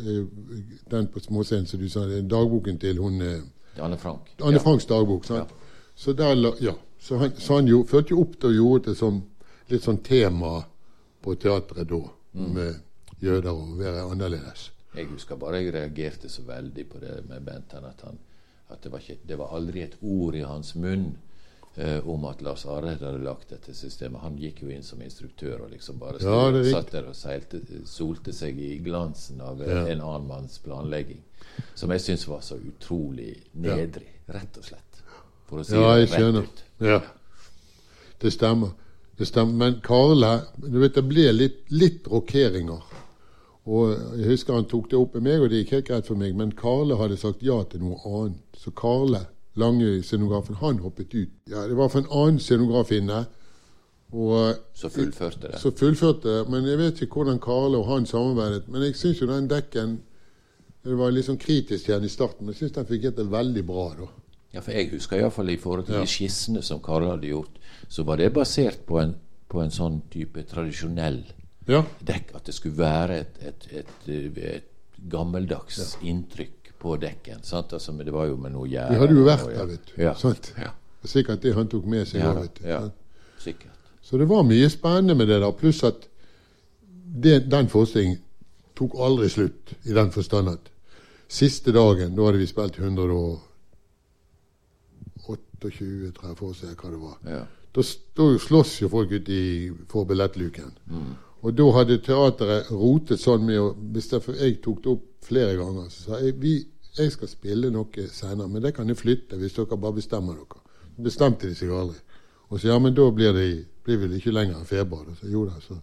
Den 0.91 1.07
på 1.13 1.21
småscenen 1.23 1.67
som 1.69 1.79
du 1.79 1.87
sa, 1.89 2.03
dagboken 2.05 2.77
til 2.81 2.97
hun 2.99 3.21
eh, 3.23 3.41
Anne 3.79 3.97
Frank. 3.97 4.33
Anne 4.41 4.57
Ja. 4.59 4.63
Franks 4.65 4.85
dagbok. 4.89 5.25
sant? 5.25 5.49
Så, 5.95 6.13
der, 6.13 6.35
ja. 6.61 6.73
så 6.99 7.17
han, 7.17 7.31
så 7.37 7.55
han 7.59 7.67
jo, 7.67 7.83
førte 7.87 8.11
jo 8.11 8.21
opp 8.25 8.35
til 8.39 8.49
og 8.49 8.55
gjorde 8.55 8.89
det 8.89 8.97
som 8.99 9.21
litt 9.69 9.83
sånn 9.85 10.01
tema 10.03 10.63
på 11.23 11.35
teatret 11.35 11.87
da, 11.89 12.01
Mm. 12.33 12.51
med 12.53 12.75
jøder 13.25 13.49
og 13.49 13.79
være 13.79 14.03
annerledes. 14.11 14.67
Jeg 14.95 15.07
husker 15.09 15.35
bare 15.35 15.63
jeg 15.63 15.73
reagerte 15.73 16.29
så 16.29 16.43
veldig 16.45 16.83
på 16.89 16.99
det 17.01 17.15
med 17.29 17.41
Benten 17.41 17.85
at, 17.87 18.01
han, 18.05 18.19
at 18.69 18.81
det, 18.83 18.91
var 18.91 18.99
ikke, 18.99 19.17
det 19.27 19.37
var 19.39 19.55
aldri 19.57 19.81
et 19.81 19.95
ord 20.01 20.35
i 20.35 20.43
hans 20.45 20.75
munn 20.75 21.15
eh, 21.75 21.99
om 22.07 22.25
at 22.29 22.41
Lars 22.45 22.65
Areide 22.65 23.05
hadde 23.05 23.23
lagt 23.23 23.49
dette 23.49 23.73
systemet. 23.73 24.21
Han 24.21 24.37
gikk 24.37 24.61
jo 24.63 24.69
inn 24.69 24.83
som 24.83 25.01
instruktør 25.01 25.63
og 25.65 25.71
liksom 25.71 25.97
bare 25.99 26.19
Ja, 26.21 26.63
satt 26.71 26.91
der 26.91 27.07
og 27.09 27.15
seilte, 27.15 27.61
solte 27.89 28.33
seg 28.33 28.59
i 28.59 28.77
glansen 28.85 29.41
av 29.41 29.61
eh, 29.61 29.69
Ja. 29.73 29.85
en 29.93 30.01
annen 30.01 30.27
manns 30.27 30.59
planlegging. 30.59 31.21
Som 31.75 31.91
jeg 31.91 32.01
syns 32.01 32.27
var 32.27 32.41
så 32.45 32.55
utrolig 32.61 33.35
nedrig, 33.53 34.07
rett 34.27 34.57
og 34.57 34.63
slett. 34.63 35.01
For 35.49 35.59
å 35.59 35.65
si 35.65 35.75
Ja, 35.75 35.95
jeg 35.97 36.07
det 36.07 36.11
rett 36.13 36.19
skjønner. 36.19 36.43
ut. 36.43 36.63
Ja. 36.79 37.01
Det 38.19 38.31
stemmer. 38.33 38.71
Det 39.17 39.27
stemmer. 39.27 39.53
Men 39.57 39.81
Karle 39.81 40.43
du 40.61 40.79
vet, 40.79 40.93
Det 40.95 41.03
ble 41.09 41.31
litt, 41.33 41.63
litt 41.71 42.07
rokeringer. 42.07 42.83
Og 43.69 43.91
Jeg 44.17 44.25
husker 44.31 44.55
han 44.57 44.65
tok 44.65 44.87
det 44.89 44.97
opp 44.97 45.13
med 45.19 45.27
meg, 45.27 45.41
og 45.43 45.49
det 45.51 45.59
gikk 45.63 45.75
helt 45.75 45.87
greit 45.91 46.07
for 46.09 46.17
meg. 46.17 46.35
Men 46.37 46.51
Karle 46.57 46.95
hadde 46.97 47.17
sagt 47.21 47.43
ja 47.45 47.59
til 47.69 47.83
noe 47.83 47.99
annet. 48.09 48.39
Så 48.57 48.71
Karle, 48.73 49.27
lange 49.59 49.99
scenografen, 50.03 50.57
han 50.61 50.79
hoppet 50.81 51.13
ut. 51.13 51.29
Ja, 51.51 51.67
Det 51.67 51.77
var 51.77 51.89
for 51.93 51.99
en 52.01 52.09
annen 52.11 52.39
scenograf 52.41 52.91
inne. 52.95 53.25
Og 54.11 54.55
Så 54.73 54.89
fullførte 54.89 55.41
det. 55.51 55.59
så 55.61 55.69
fullførte 55.71 56.23
det. 56.39 56.49
Men 56.49 56.65
jeg 56.65 56.77
vet 56.77 57.01
ikke 57.01 57.13
hvordan 57.21 57.39
Karle 57.39 57.77
og 57.77 57.85
han 57.91 58.05
samarbeidet. 58.09 58.67
Men 58.67 58.81
jeg 58.81 58.95
syns 58.95 59.21
jo 59.21 59.27
den 59.27 59.47
dekken 59.49 59.99
Det 60.83 60.95
var 60.97 61.11
litt 61.11 61.25
sånn 61.27 61.37
kritisk 61.37 61.89
igjen 61.89 62.05
i 62.05 62.09
starten, 62.09 62.45
men 62.45 62.53
jeg 62.55 62.69
syns 62.71 62.87
den 62.87 63.15
det 63.15 63.25
veldig 63.31 63.65
bra 63.67 63.89
da. 63.99 64.05
Ja, 64.53 64.61
for 64.61 64.71
jeg 64.71 64.89
husker 64.93 65.17
iallfall 65.19 65.49
i 65.49 65.57
forhold 65.57 65.85
til 65.85 65.95
Ja. 65.95 66.01
de 66.01 66.07
skissene 66.07 66.61
som 66.63 66.79
Karle 66.79 67.09
hadde 67.11 67.27
gjort, 67.27 67.59
så 67.89 68.03
var 68.05 68.15
det 68.15 68.33
basert 68.33 68.85
på 68.87 68.97
en, 69.01 69.15
på 69.49 69.61
en 69.61 69.69
sånn 69.69 70.01
type 70.09 70.41
tradisjonell 70.47 71.23
Ja. 71.69 71.83
dekk. 72.05 72.35
At 72.39 72.49
det 72.49 72.55
skulle 72.57 72.77
være 72.79 73.19
et, 73.23 73.39
et, 73.45 73.67
et, 73.81 74.07
et 74.53 74.69
gammeldags 75.11 75.97
inntrykk 76.01 76.73
på 76.79 76.95
dekken. 77.01 77.43
Sant? 77.43 77.73
Altså, 77.75 77.93
det 78.03 78.13
var 78.15 78.29
jo 78.29 78.37
med 78.39 78.55
noe 78.55 78.67
gjerde. 78.69 78.95
Vi 78.95 79.01
hadde 79.03 79.17
jo 79.19 79.25
vært 79.27 79.49
der, 79.51 79.65
vet 79.73 79.91
du. 79.91 79.93
Ja. 80.01 80.13
Sant? 80.17 80.53
Ja. 80.57 80.71
Er 81.03 81.07
Sikkert 81.07 81.43
det 81.43 81.53
han 81.55 81.67
tok 81.71 81.85
med 81.87 82.07
seg. 82.07 82.23
Ja, 82.23 82.33
vet 82.35 82.59
du. 82.59 82.65
ja. 82.67 82.81
Så 84.01 84.17
det 84.17 84.25
var 84.29 84.43
mye 84.47 84.69
spennende 84.71 85.15
med 85.15 85.29
det 85.29 85.37
der. 85.43 85.51
Pluss 85.55 85.83
at 85.87 86.07
det, 86.89 87.45
den 87.51 87.69
forestillingen 87.71 88.19
tok 88.79 88.95
aldri 88.99 89.29
slutt, 89.29 89.73
i 89.85 89.93
den 89.95 90.11
forstand 90.11 90.49
at 90.53 90.69
siste 91.29 91.71
dagen, 91.75 92.15
da 92.15 92.25
hadde 92.25 92.39
vi 92.41 92.47
spilt 92.49 92.79
128, 92.79 93.39
tror 95.59 96.27
jeg, 96.31 96.37
for 96.39 96.49
å 96.49 96.57
se 96.57 96.71
hva 96.73 96.91
det 96.93 97.01
var. 97.01 97.17
Ja. 97.27 97.43
Da, 97.75 97.83
slåss 98.41 98.79
jo 98.81 98.89
folk 98.91 99.11
ute 99.13 99.31
i, 99.35 99.71
for 99.91 100.07
billettluken. 100.09 100.71
Og 101.41 101.55
da 101.55 101.69
hadde 101.77 102.01
teateret 102.03 102.71
rotet 102.71 103.21
sånn 103.21 103.45
med 103.47 103.59
å 103.59 103.69
Jeg 104.39 104.59
tok 104.63 104.83
det 104.83 104.91
opp 104.91 105.05
flere 105.23 105.55
ganger. 105.55 105.89
Så 105.89 106.09
sa 106.09 106.19
jeg 106.19 106.35
vi, 106.39 106.55
jeg 106.97 107.11
skal 107.11 107.27
spille 107.27 107.69
noe 107.71 108.07
senere, 108.11 108.47
men 108.47 108.61
det 108.61 108.73
kan 108.75 108.87
jeg 108.87 108.97
flytte 108.97 109.37
hvis 109.39 109.55
dere 109.55 109.77
bare 109.77 109.95
bestemmer 109.95 110.35
dere. 110.35 110.63
Så 110.95 111.03
bestemte 111.03 111.47
de 111.47 111.55
seg 111.55 111.71
aldri. 111.71 111.99
Og 112.49 112.59
så 112.59 112.67
ja, 112.67 112.79
men 112.79 112.95
da 112.97 113.11
blir 113.13 113.33
det 113.33 113.65
blir 113.85 113.97
vel 113.97 114.17
ikke 114.17 114.31
lenger 114.31 114.59
en 114.59 114.65
februar. 114.65 115.05
Så 115.19 115.27
jo 115.31 115.45
da, 115.45 115.55
så, 115.61 115.77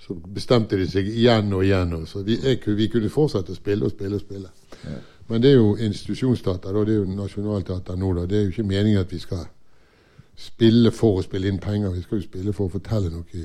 så 0.00 0.14
bestemte 0.14 0.76
de 0.76 0.88
seg 0.90 1.08
igjen 1.08 1.52
og 1.52 1.64
igjen. 1.64 1.94
Og 1.94 2.08
så 2.08 2.22
vi, 2.26 2.38
jeg, 2.42 2.60
vi 2.76 2.88
kunne 2.92 3.12
fortsette 3.12 3.54
å 3.54 3.58
spille 3.58 3.86
og 3.86 3.94
spille 3.94 4.18
og 4.18 4.24
spille. 4.24 4.52
Men 5.28 5.42
det 5.42 5.54
er 5.54 5.60
jo 5.60 5.76
institusjonsteater. 5.76 6.80
Det 6.84 6.96
er 6.96 7.04
jo 7.04 7.18
nasjonalteater 7.22 7.96
nå, 7.96 8.12
da. 8.18 8.26
Det 8.28 8.38
er 8.38 8.48
jo 8.48 8.54
ikke 8.56 8.70
meningen 8.72 9.00
at 9.00 9.12
vi 9.12 9.22
skal 9.22 9.46
spille 10.36 10.90
for 10.92 11.20
å 11.20 11.24
spille 11.24 11.48
inn 11.48 11.62
penger. 11.62 11.94
Vi 11.94 12.02
skal 12.04 12.20
jo 12.20 12.26
spille 12.26 12.56
for 12.56 12.68
å 12.68 12.74
fortelle 12.74 13.12
noe 13.12 13.44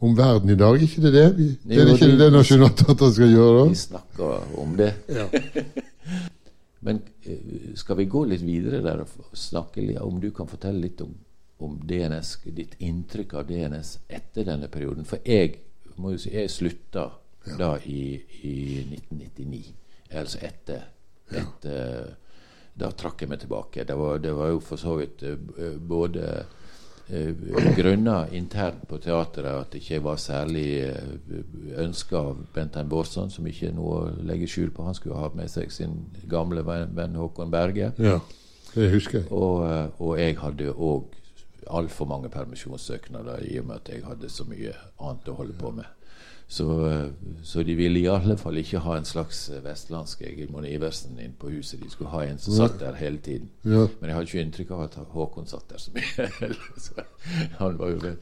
om 0.00 0.14
verden 0.18 0.50
i 0.50 0.56
dag. 0.58 0.82
Ikke 0.82 1.02
det 1.02 1.12
det? 1.14 1.26
Vi, 1.36 1.46
det 1.64 1.78
er 1.78 1.86
Jo, 1.88 1.94
ikke 1.94 2.06
det- 2.06 2.18
det, 2.18 2.18
det 2.24 2.32
Nationaltheatret 2.32 3.14
skal 3.16 3.32
gjøre, 3.34 3.68
Vi 3.68 3.74
snakker 3.74 4.58
om 4.62 4.76
det. 4.78 4.92
Ja. 5.08 5.28
Men 6.86 7.00
eh, 7.26 7.72
skal 7.74 7.96
vi 7.98 8.04
gå 8.06 8.24
litt 8.30 8.42
videre 8.46 8.82
der 8.84 9.00
og 9.02 9.08
snakke 9.36 9.82
litt, 9.82 9.98
om 10.00 10.20
du 10.22 10.30
kan 10.30 10.46
fortelle 10.46 10.78
litt 10.84 11.00
om, 11.02 11.14
om 11.66 11.78
DNS, 11.88 12.36
ditt 12.54 12.76
inntrykk 12.78 13.34
av 13.40 13.48
DNS 13.48 13.96
etter 14.08 14.46
denne 14.46 14.68
perioden? 14.70 15.04
For 15.08 15.18
jeg 15.26 15.56
må 15.98 16.12
jo 16.14 16.20
si, 16.22 16.30
jeg 16.36 16.50
slutta 16.54 17.08
da 17.58 17.72
i, 17.88 18.14
i 18.46 18.54
1999. 18.86 19.74
Altså 20.14 20.38
etter, 20.46 20.86
etter 21.34 22.14
Da 22.78 22.92
trakk 22.94 23.24
jeg 23.24 23.28
meg 23.32 23.40
tilbake. 23.42 23.82
Det 23.84 23.96
var, 23.98 24.20
det 24.22 24.30
var 24.38 24.52
jo 24.52 24.60
for 24.62 24.78
så 24.78 24.94
vidt 25.00 25.24
eh, 25.26 25.74
både 25.82 26.44
grunner 27.76 28.34
internt 28.36 28.82
på 28.88 28.98
teatret 29.00 29.48
at 29.48 29.72
det 29.72 29.80
ikke 29.82 30.02
var 30.04 30.18
særlig 30.20 30.66
eh, 30.84 31.78
ønska 31.80 32.16
av 32.20 32.42
Bentheim 32.54 32.88
Bårdsson, 32.88 33.30
som 33.32 33.46
ikke 33.48 33.70
er 33.70 33.76
noe 33.76 34.00
å 34.00 34.10
legge 34.28 34.48
skjul 34.50 34.70
på. 34.74 34.84
Han 34.84 34.96
skulle 34.96 35.20
ha 35.20 35.30
med 35.34 35.48
seg 35.52 35.72
sin 35.72 36.02
gamle 36.28 36.64
venn, 36.66 36.92
venn 36.96 37.16
Håkon 37.16 37.54
Berge. 37.54 37.92
ja. 37.98 38.18
Det 38.74 38.90
husker 38.92 39.22
jeg. 39.22 39.30
Og, 39.32 39.62
eh, 39.64 39.86
og 40.04 40.18
jeg 40.20 40.36
hadde 40.38 40.72
òg 40.74 41.14
altfor 41.68 42.08
mange 42.08 42.28
permisjonssøknader 42.32 43.42
i 43.48 43.58
og 43.60 43.68
med 43.68 43.80
at 43.80 43.88
jeg 43.92 44.04
hadde 44.04 44.28
så 44.32 44.44
mye 44.48 44.74
annet 45.00 45.28
å 45.28 45.36
holde 45.40 45.56
på 45.58 45.72
med. 45.74 45.88
Så, 46.48 46.86
eh, 46.88 47.10
så 47.42 47.62
de 47.62 47.74
ville 47.76 48.00
i 48.00 48.06
alle 48.08 48.36
fall 48.40 48.56
ikke 48.56 48.80
ha 48.80 48.94
en 48.96 49.04
slags 49.04 49.50
eh, 49.52 49.58
vestlandsk 49.60 50.22
Egil 50.24 50.48
Iversen 50.64 51.18
inn 51.20 51.34
på 51.36 51.50
huset. 51.52 51.82
De 51.82 51.90
skulle 51.92 52.08
ha 52.08 52.22
en 52.24 52.38
som 52.40 52.54
satt 52.56 52.78
der 52.80 52.94
hele 52.96 53.18
tiden. 53.20 53.50
Ja. 53.64 53.84
Men 54.00 54.08
jeg 54.08 54.14
hadde 54.16 54.30
ikke 54.30 54.44
inntrykk 54.46 54.70
av 54.72 54.84
at 54.86 54.94
Håkon 55.12 55.46
satt 55.46 55.68
der 55.68 55.82
så 55.82 55.92
mye. 55.92 56.28
var 57.82 58.16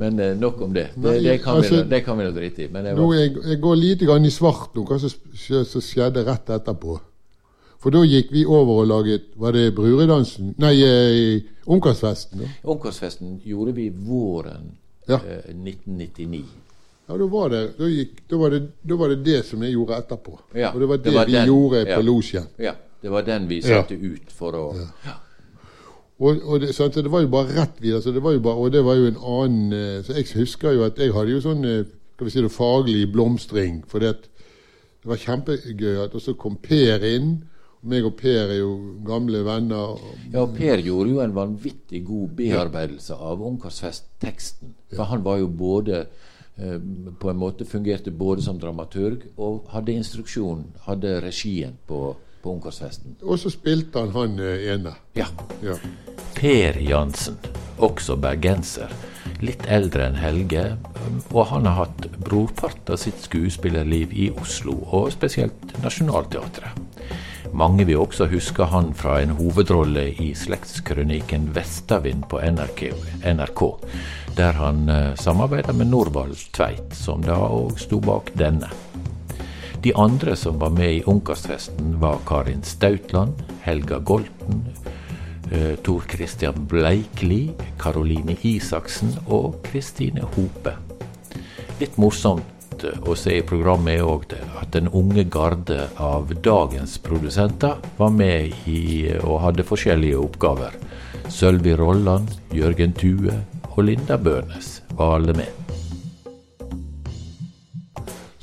Men 0.00 0.18
eh, 0.18 0.32
nok 0.40 0.62
om 0.64 0.72
det. 0.72 0.86
Det, 0.96 1.12
det, 1.22 1.34
kan, 1.42 1.58
vi, 1.58 1.66
altså- 1.66 1.82
vi, 1.82 1.90
det 1.90 2.00
kan 2.06 2.18
vi 2.18 2.24
nå 2.24 2.30
drite 2.38 2.64
i. 2.64 2.68
Men 2.72 2.88
jeg 2.88 2.96
Nå, 2.96 3.06
var, 3.06 3.14
jeg, 3.20 3.34
jeg 3.50 3.60
går 3.60 3.76
lite 3.76 4.08
grann 4.08 4.24
i 4.24 4.30
svart 4.32 4.74
nå, 4.74 4.84
hva 4.88 4.98
som 5.04 5.84
skjedde 5.84 6.24
rett 6.24 6.54
etterpå. 6.56 6.96
For 7.78 7.94
da 7.94 8.00
gikk 8.02 8.32
vi 8.32 8.46
over 8.48 8.80
og 8.82 8.88
laget 8.90 9.28
Var 9.38 9.52
det 9.54 9.68
Bruredansen? 9.76 10.54
Nei, 10.58 10.72
Ungkarsfesten. 11.68 12.48
Ungkarsfesten 12.64 13.36
gjorde 13.44 13.76
vi 13.76 13.90
våren 13.92 14.72
Ja. 15.08 15.20
eh, 15.20 15.52
1999. 15.52 16.44
Ja, 17.08 17.16
da 17.16 17.26
var, 17.32 17.48
det, 17.48 17.62
da, 17.78 17.86
gikk, 17.88 18.18
da, 18.28 18.36
var 18.36 18.52
det, 18.52 18.60
da 18.84 18.96
var 19.00 19.08
det 19.14 19.22
det 19.24 19.38
som 19.48 19.62
jeg 19.64 19.72
gjorde 19.72 19.96
etterpå. 19.96 20.34
Ja, 20.54 20.74
og 20.74 20.82
det 20.82 20.88
var 20.90 20.98
det 21.00 21.04
det, 21.08 21.14
var 21.16 21.26
vi 21.30 21.32
den- 21.38 21.48
gjorde 21.48 21.80
ja. 21.86 21.96
på 21.96 22.04
losjen. 22.04 22.48
Ja, 22.60 22.74
det 23.00 23.10
var 23.10 23.22
den 23.24 23.48
vi 23.48 23.62
Ja. 23.64 23.80
ut 23.88 24.32
for 24.32 24.52
å 24.52 24.64
ja. 24.76 25.16
Og, 26.18 26.40
og 26.44 26.60
det, 26.60 26.74
sant, 26.74 26.94
det 26.94 27.10
var 27.10 27.22
jo 27.22 27.28
bare 27.30 27.54
rett 27.54 27.78
videre. 27.80 28.02
Så 28.02 28.10
det 28.12 28.22
var 28.22 28.32
jo 28.34 28.40
bare, 28.42 28.56
og 28.56 28.72
det 28.74 28.82
var 28.84 28.96
jo 28.98 29.06
en 29.06 29.20
annen 29.22 29.72
eh, 29.72 30.02
Så 30.02 30.16
jeg 30.16 30.26
husker 30.34 30.74
jo 30.74 30.82
at 30.84 30.98
jeg 30.98 31.12
hadde 31.14 31.30
jo 31.30 31.40
sånn 31.40 31.64
eh, 31.64 31.84
skal 32.16 32.26
vi 32.26 32.32
si 32.34 32.42
det, 32.42 32.50
faglig 32.50 33.04
blomstring. 33.12 33.84
For 33.86 34.02
det, 34.02 34.16
var 35.08 35.20
kjempegøy 35.22 36.02
at 36.04 36.16
også 36.18 36.34
kom 36.36 36.58
Per 36.60 37.04
inn. 37.06 37.36
Og 37.78 37.90
meg 37.92 38.04
og 38.08 38.16
Per 38.18 38.50
er 38.50 38.56
jo 38.58 38.72
gamle 39.06 39.44
venner. 39.46 40.00
Ja, 40.32 40.42
og 40.42 40.56
Per 40.58 40.82
gjorde 40.82 41.12
jo 41.14 41.20
en 41.22 41.36
vanvittig 41.36 42.02
god 42.04 42.34
bearbeidelse 42.40 43.14
av 43.14 43.44
Ungkarsfest-teksten. 43.46 44.74
For 44.96 45.06
han 45.12 45.22
var 45.24 45.38
jo 45.38 45.46
både 45.46 46.08
På 47.20 47.30
en 47.30 47.38
måte 47.38 47.64
fungerte 47.64 48.10
både 48.10 48.42
som 48.42 48.58
dramaturg 48.58 49.28
og 49.36 49.68
hadde 49.70 49.94
instruksjon, 49.94 50.64
hadde 50.88 51.20
regien 51.22 51.76
på, 51.86 52.16
på 52.42 52.54
Ungkarsfesten. 52.56 53.14
Og 53.22 53.38
så 53.38 53.52
spilte 53.54 54.02
han 54.02 54.10
han 54.16 54.40
eh, 54.42 54.66
ene. 54.74 54.96
Ja. 55.14 55.28
Ja. 55.62 55.78
Per 56.34 56.80
Jansen, 56.82 57.38
også 57.78 58.18
bergenser. 58.18 58.90
Litt 59.44 59.68
eldre 59.70 60.08
enn 60.08 60.18
Helge, 60.18 60.64
og 61.30 61.44
han 61.52 61.68
har 61.68 61.84
hatt 61.84 62.08
brorparten 62.26 62.96
av 62.96 62.98
sitt 63.04 63.20
skuespillerliv 63.22 64.14
i 64.14 64.30
Oslo, 64.34 64.74
og 64.90 65.12
spesielt 65.14 65.76
Nationaltheatret. 65.84 66.87
Mange 67.52 67.84
vil 67.88 67.98
også 67.98 68.26
huske 68.30 68.64
han 68.70 68.92
fra 68.94 69.20
en 69.22 69.36
hovedrolle 69.38 70.08
i 70.20 70.34
slektskrøniken 70.34 71.50
'Vestavind' 71.54 72.28
på 72.28 72.40
NRK, 72.40 73.62
der 74.36 74.52
han 74.52 74.90
samarbeida 75.16 75.72
med 75.72 75.86
Norvald 75.86 76.36
Tveit, 76.52 76.94
som 76.94 77.22
da 77.22 77.36
òg 77.36 77.78
sto 77.78 78.00
bak 78.00 78.32
denne. 78.38 78.68
De 79.82 79.92
andre 79.94 80.36
som 80.36 80.58
var 80.58 80.70
med 80.74 80.92
i 80.92 81.02
Ungkarsfesten, 81.06 82.00
var 82.00 82.18
Karin 82.26 82.62
Stautland, 82.62 83.32
Helga 83.62 83.98
Golten, 83.98 84.64
eh, 85.52 85.76
Tor 85.82 86.02
Christian 86.10 86.66
Bleikli, 86.66 87.52
Karoline 87.78 88.36
Isaksen 88.42 89.14
og 89.26 89.62
Kristine 89.62 90.26
Hope. 90.34 90.74
Litt 91.80 91.98
morsomt 91.98 92.57
å 92.84 93.14
se 93.18 93.38
i 93.38 93.44
programmet 93.46 93.98
er 93.98 94.06
òg 94.06 94.32
at 94.60 94.72
den 94.74 94.88
unge 94.94 95.24
garde 95.30 95.88
av 95.98 96.32
dagens 96.44 96.98
produsenter 97.02 97.78
var 97.98 98.10
med 98.14 98.54
i 98.70 99.08
og 99.22 99.40
hadde 99.44 99.66
forskjellige 99.66 100.18
oppgaver. 100.18 100.74
Sølvi 101.28 101.74
Rolland, 101.76 102.30
Jørgen 102.54 102.94
Tue 102.96 103.34
og 103.74 103.84
Linda 103.84 104.16
Bønes 104.16 104.78
var 104.96 105.18
alle 105.18 105.34
med. 105.38 105.54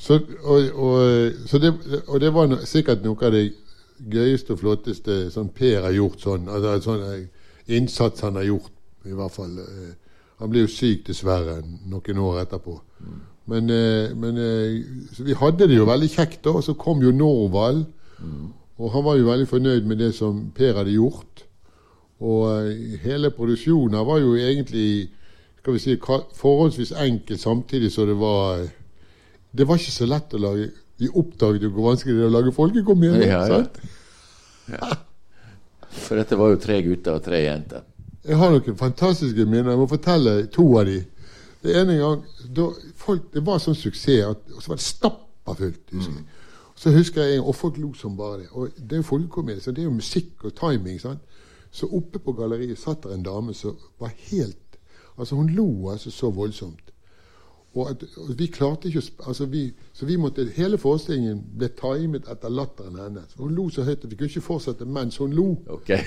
Så, 0.05 0.19
og, 0.43 0.67
og, 0.75 1.31
så 1.49 1.57
det, 1.57 1.71
og 2.07 2.19
det 2.21 2.29
var 2.33 2.47
no, 2.51 2.59
sikkert 2.61 3.01
noe 3.01 3.25
av 3.25 3.33
det 3.33 3.47
gøyeste 3.97 4.53
og 4.53 4.59
flotteste 4.61 5.15
som 5.33 5.49
Per 5.49 5.81
har 5.87 5.95
gjort 5.95 6.21
sånn. 6.21 6.49
Altså, 6.51 6.75
sånn 6.85 7.05
eh, 7.09 7.47
innsats 7.73 8.21
han 8.21 8.37
har 8.37 8.45
gjort, 8.45 8.69
i 9.09 9.15
hvert 9.17 9.33
fall. 9.33 9.55
eh, 9.63 9.93
Han 10.37 10.51
ble 10.51 10.65
jo 10.65 10.69
syk, 10.69 11.05
dessverre, 11.07 11.61
noen 11.87 12.17
år 12.19 12.41
etterpå. 12.43 12.75
Men, 13.45 13.69
eh, 13.69 14.13
men 14.17 14.37
eh, 14.41 14.83
vi 15.25 15.35
hadde 15.37 15.67
det 15.69 15.77
jo 15.77 15.85
veldig 15.85 16.09
kjekt, 16.09 16.41
da. 16.47 16.55
Og 16.57 16.63
så 16.65 16.73
kom 16.79 17.03
jo 17.03 17.13
Norvald. 17.13 17.85
Og 18.75 18.91
han 18.91 19.05
var 19.05 19.19
jo 19.19 19.29
veldig 19.29 19.47
fornøyd 19.47 19.85
med 19.87 20.01
det 20.03 20.11
som 20.17 20.49
Per 20.55 20.75
hadde 20.79 20.95
gjort. 20.95 21.45
Og 22.25 22.47
eh, 22.51 22.97
hele 23.03 23.31
produksjonen 23.35 24.01
var 24.07 24.23
jo 24.23 24.35
egentlig 24.39 25.11
skal 25.65 25.73
vi 25.73 25.81
si, 25.81 25.95
forholdsvis 26.37 26.91
enkel, 27.01 27.39
samtidig 27.41 27.89
så 27.91 28.05
det 28.05 28.13
var 28.19 28.67
Det 29.51 29.65
var 29.67 29.79
ikke 29.79 29.91
så 29.91 30.05
lett 30.05 30.33
å 30.35 30.37
lage 30.37 30.67
Vi 30.99 31.09
oppdaget 31.09 31.63
jo 31.63 31.71
hvor 31.73 31.87
vanskelig 31.89 32.13
det 32.15 32.21
er 32.21 32.29
å 32.29 32.35
lage 32.35 32.53
folkekomedie. 32.53 33.25
Ja, 33.25 33.41
ja. 33.49 33.63
sant? 33.63 35.01
For 35.95 36.19
dette 36.19 36.37
var 36.37 36.53
jo 36.53 36.61
tre 36.61 36.77
gutter 36.85 37.17
og 37.17 37.23
tre 37.25 37.39
jenter. 37.41 37.81
Jeg 38.25 38.37
har 38.37 38.53
noen 38.53 38.77
fantastiske 38.77 39.45
minner. 39.45 39.73
Jeg 39.73 39.81
må 39.81 39.87
fortelle 39.89 40.35
to 40.53 40.65
av 40.79 40.87
de. 40.89 40.99
Det 41.65 41.75
ene 41.81 41.97
gang 41.97 42.23
da 42.55 42.69
folk, 43.05 43.29
Det 43.33 43.45
var 43.45 43.61
sånn 43.61 43.77
suksess 43.77 44.25
at 44.25 44.51
og 44.55 44.63
så 44.63 44.73
var 44.73 44.81
det 44.81 44.85
stappa 44.85 45.55
fullt. 45.61 45.93
husker 45.93 46.13
jeg. 46.13 46.25
Så 46.75 46.91
husker 46.91 47.23
jeg 47.23 47.39
og 47.41 47.55
folk 47.55 47.77
lo 47.77 47.93
som 47.93 48.17
bare 48.17 48.39
det. 48.43 48.47
Og 48.51 48.69
det 48.77 48.97
er 48.97 49.03
jo 49.03 49.07
folkekomedie, 49.07 49.61
så 49.63 49.71
det 49.71 49.83
er 49.83 49.89
jo 49.89 49.95
musikk 49.95 50.43
og 50.43 50.55
timing. 50.55 50.99
sant? 51.01 51.19
Så 51.71 51.87
oppe 51.91 52.19
på 52.19 52.33
galleriet 52.35 52.79
satt 52.79 53.03
der 53.03 53.15
en 53.15 53.23
dame 53.23 53.53
som 53.53 53.77
var 53.99 54.11
helt 54.31 54.57
Altså, 55.17 55.35
hun 55.35 55.49
lo 55.49 55.89
altså 55.89 56.11
så 56.11 56.29
voldsomt. 56.29 56.91
Og, 57.75 57.89
at, 57.89 58.03
og 58.17 58.39
vi 58.39 58.45
klarte 58.47 58.87
ikke 58.87 58.99
å 58.99 59.27
altså 59.29 59.45
vi, 59.45 59.73
Så 59.93 60.05
vi 60.05 60.15
måtte, 60.15 60.45
hele 60.55 60.77
forestillingen 60.79 61.41
ble 61.59 61.69
timet 61.75 62.27
etter 62.31 62.51
latteren 62.51 62.95
hennes. 62.99 63.35
Hun 63.39 63.55
lo 63.55 63.67
så 63.69 63.83
høyt 63.83 64.03
at 64.03 64.11
vi 64.11 64.15
kunne 64.15 64.31
ikke 64.31 64.43
fortsette 64.43 64.87
mens 64.87 65.17
hun 65.17 65.35
lo. 65.35 65.57
Okay. 65.67 65.99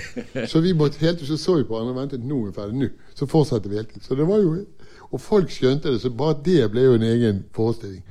Så 0.49 0.61
vi 0.65 0.73
måtte 0.73 1.01
helt 1.01 1.21
så 1.25 1.37
så 1.37 1.59
vi 1.59 1.63
på 1.63 1.75
hverandre 1.75 1.93
og 1.93 2.01
ventet. 2.01 2.25
Nå 2.25 2.39
er 2.41 2.49
vi 2.49 2.55
ferdig. 2.57 2.79
Nå. 2.81 2.89
Så 3.15 3.29
fortsatte 3.29 3.69
vi 3.69 3.77
helt. 3.81 3.97
Så 4.01 4.17
det 4.17 4.27
var 4.27 4.41
jo 4.41 4.55
Og 5.09 5.21
folk 5.21 5.49
skjønte 5.53 5.91
det, 5.93 6.01
så 6.03 6.11
bare 6.13 6.37
det 6.45 6.67
ble 6.73 6.83
jo 6.85 6.97
en 6.97 7.07
egen 7.07 7.41
forestilling. 7.55 8.03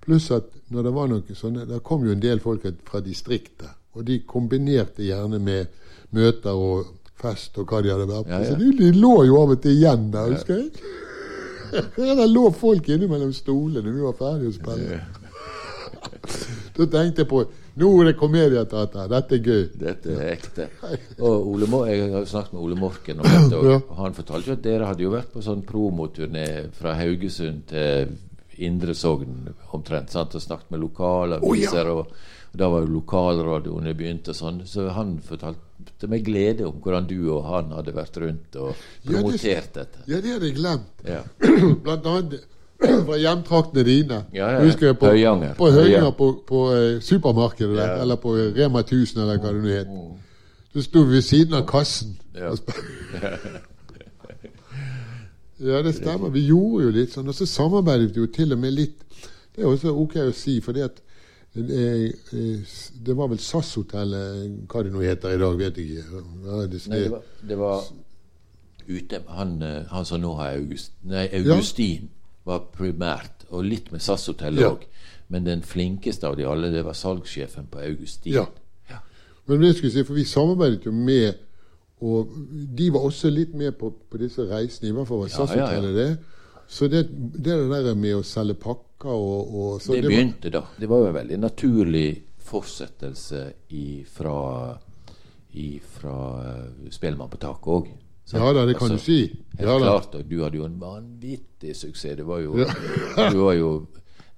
Pluss 0.00 0.30
at 0.32 0.48
når 0.72 0.86
det 0.86 0.92
var 0.94 1.10
noe 1.10 1.34
sånne 1.36 1.66
Der 1.68 1.82
kom 1.84 2.06
jo 2.06 2.14
en 2.14 2.22
del 2.22 2.40
folk 2.40 2.64
fra 2.88 3.02
distriktet. 3.04 3.68
Og 3.98 4.06
de 4.06 4.20
kombinerte 4.24 5.04
gjerne 5.04 5.40
med 5.42 5.66
møter 6.14 6.56
og 6.56 6.94
fest 7.20 7.58
og 7.60 7.68
hva 7.68 7.82
de 7.84 7.92
hadde 7.92 8.08
vært 8.08 8.28
på. 8.28 8.32
Ja, 8.32 8.40
ja. 8.40 8.52
Så 8.52 8.58
de, 8.60 8.70
de 8.78 8.90
lå 8.96 9.14
jo 9.28 9.40
av 9.42 9.54
og 9.56 9.62
til 9.62 9.76
igjen 9.76 10.08
der, 10.14 10.32
husker 10.32 10.60
jeg. 10.62 10.70
Ja, 11.70 12.14
Der 12.20 12.26
lå 12.26 12.48
folk 12.56 12.88
innimellom 12.90 13.32
stolene 13.36 13.92
vi 13.92 14.02
var 14.02 14.16
ferdige 14.18 14.50
å 14.50 14.56
spille. 14.56 15.00
Da 16.76 16.86
tenkte 16.90 17.22
jeg 17.22 17.28
på 17.30 17.44
Nå 17.78 17.90
er 18.00 18.04
det 18.10 18.16
komedieteater. 18.18 19.06
Dette 19.12 19.36
er 19.36 19.44
gøy. 19.44 19.62
Dette 19.78 20.14
er 20.16 20.32
ekte. 20.34 20.66
Og 21.26 21.46
Ole 21.52 21.68
jeg 21.90 22.10
har 22.12 22.24
snakket 22.26 22.52
med 22.56 22.62
Ole 22.64 22.76
Morken 22.80 23.20
om 23.22 23.28
dette, 23.28 23.56
og 23.60 23.70
Ja. 23.70 23.78
han 24.00 24.14
fortalte 24.16 24.50
jo 24.50 24.56
at 24.58 24.62
dere 24.62 24.86
hadde 24.90 25.02
jo 25.06 25.12
vært 25.14 25.30
på 25.32 25.42
sånn 25.44 25.62
promoturné 25.66 26.48
fra 26.76 26.94
Haugesund 26.98 27.66
til 27.70 28.16
Indre 28.60 28.94
Sogn 28.94 29.48
omtrent, 29.72 30.10
sant? 30.12 30.34
og 30.34 30.42
snakket 30.42 30.70
med 30.74 30.80
lokalaviser, 30.82 31.88
og, 31.88 32.10
og 32.52 32.58
da 32.60 32.68
var 32.68 32.82
jo 32.84 32.90
lokalradioene 32.98 33.94
begynt 33.96 34.28
og 34.28 34.36
sånn, 34.36 34.62
så 34.68 34.88
han 34.92 35.14
fortalte 35.24 36.08
med 36.10 36.24
glede 36.26 36.66
om 36.68 36.76
hvordan 36.82 37.06
du 37.08 37.16
og 37.32 37.44
han 37.48 37.70
hadde 37.72 37.94
vært 37.96 38.18
rundt 38.20 38.56
og 38.60 38.74
Ja, 38.74 38.82
det- 39.00 39.14
promotert 39.14 39.72
dette. 39.78 40.04
Ja, 40.10 40.20
det 40.20 40.34
hadde 40.34 40.50
jeg 40.50 40.56
glemt. 40.58 41.04
Ja. 41.08 41.22
Blant 41.86 42.06
annet 42.10 42.40
fra 43.06 43.16
hjemtraktene 43.20 43.84
dine. 43.84 44.18
Ja, 44.34 44.50
ja, 44.54 44.60
Husker 44.64 44.86
jeg 44.90 44.98
på 44.98 45.06
Høyanger. 45.12 45.54
På 45.58 45.70
Høyanger 45.70 46.04
Ja. 46.08 46.10
på, 46.16 46.30
på 46.48 46.60
eh, 46.74 47.00
supermarkedet 47.04 47.76
der, 47.76 47.86
Ja. 47.86 47.94
Mm. 47.96 48.02
eller 48.02 48.16
på 48.16 48.34
Rema 48.56 48.78
1000, 48.80 49.20
eller 49.22 49.38
hva 49.38 49.52
det 49.52 49.62
nå 49.62 49.68
het. 49.68 49.86
Så 50.72 50.82
sto 50.86 51.02
vi 51.02 51.14
ved 51.18 51.22
siden 51.26 51.54
av 51.58 51.66
kassen. 51.66 52.16
Ja. 52.34 52.52
ja, 55.60 55.82
det 55.82 55.94
stemmer. 55.94 56.28
Vi 56.30 56.40
gjorde 56.46 56.84
jo 56.86 56.90
litt 56.94 57.12
sånn. 57.14 57.28
Og 57.28 57.34
så 57.36 57.46
samarbeidet 57.48 58.14
vi 58.14 58.22
jo 58.22 58.26
til 58.32 58.52
og 58.54 58.60
med 58.62 58.72
litt 58.76 58.98
Det 59.56 59.64
er 59.64 59.68
også 59.68 59.90
ok 59.98 60.14
å 60.22 60.32
si, 60.32 60.60
fordi 60.62 60.80
at 60.86 61.00
eh, 61.58 62.06
eh, 62.32 62.76
det 63.04 63.16
var 63.18 63.28
vel 63.32 63.40
SAS-hotellet, 63.42 64.60
hva 64.70 64.82
det 64.86 64.92
nå 64.94 65.02
heter 65.02 65.34
i 65.34 65.40
dag, 65.42 65.56
vet 65.58 65.76
jeg 65.80 65.86
ikke. 65.98 66.22
Ja, 66.46 66.60
det, 66.70 66.78
Nei, 66.88 67.00
det 67.02 67.10
var, 67.10 67.24
det 67.50 67.58
var 67.58 67.82
ute 68.86 69.20
han, 69.28 69.56
han 69.90 70.06
som 70.06 70.22
nå 70.22 70.30
har 70.38 70.54
August, 70.54 70.92
nei, 71.02 71.26
Augustin, 71.40 72.08
var 72.44 72.64
primært, 72.74 73.44
og 73.50 73.64
litt 73.64 73.90
med 73.92 74.00
SAS-hotellet 74.00 74.60
Ja. 74.62 74.74
Men 75.30 75.44
den 75.46 75.60
flinkeste 75.62 76.26
av 76.26 76.36
de 76.36 76.44
alle, 76.44 76.70
det 76.72 76.82
var 76.84 76.92
salgssjefen 76.98 77.66
på 77.70 77.78
Augustin. 77.78 78.32
Ja. 78.34 78.46
Men 79.46 79.60
det 79.62 79.74
skulle 79.76 79.90
jeg 79.92 80.00
si, 80.00 80.06
for 80.06 80.14
vi 80.14 80.24
samarbeidet 80.24 80.84
jo 80.86 80.92
med 80.92 81.34
Og 82.00 82.30
de 82.76 82.86
var 82.94 83.00
også 83.04 83.28
litt 83.28 83.52
med 83.54 83.74
på, 83.76 83.90
på 84.10 84.16
disse 84.16 84.40
reisene, 84.48 84.88
i 84.88 84.92
hvert 84.96 85.08
fall 85.08 85.18
var 85.20 85.28
Ja, 85.28 85.36
ja, 85.36 85.40
ja. 85.44 85.46
SAS-hotellet 85.46 85.96
det. 85.98 86.18
Så 86.70 86.88
det, 86.88 87.02
det 87.44 87.56
der 87.68 87.94
med 87.94 88.14
å 88.16 88.22
selge 88.24 88.54
pakker 88.54 89.10
og, 89.12 89.50
og 89.54 89.82
så 89.82 89.92
det, 89.92 90.02
var- 90.02 90.08
begynte 90.08 90.50
da. 90.54 90.62
Det 90.80 90.88
var 90.88 91.02
jo 91.02 91.10
en 91.10 91.14
veldig 91.18 91.38
naturlig 91.42 92.22
fortsettelse 92.38 93.42
ifra, 93.76 94.78
ifra 95.52 96.16
uh, 96.40 96.88
Spellemann 96.90 97.28
på 97.30 97.36
taket 97.42 97.68
òg. 97.74 97.90
Ja 98.32 98.52
da, 98.52 98.64
det 98.66 98.76
kan 98.78 98.88
du 98.94 98.98
si. 98.98 99.20
Helt 99.58 99.68
Ja 99.68 99.78
klart. 99.78 100.14
Og 100.14 100.28
du 100.28 100.36
hadde 100.42 100.56
jo 100.60 100.64
en 100.64 100.78
vanvittig 100.80 101.74
suksess. 101.76 102.16
Det 102.16 102.26
var 102.26 102.38
jo, 102.44 102.54
du 103.30 103.38
var 103.42 103.52
jo 103.58 103.70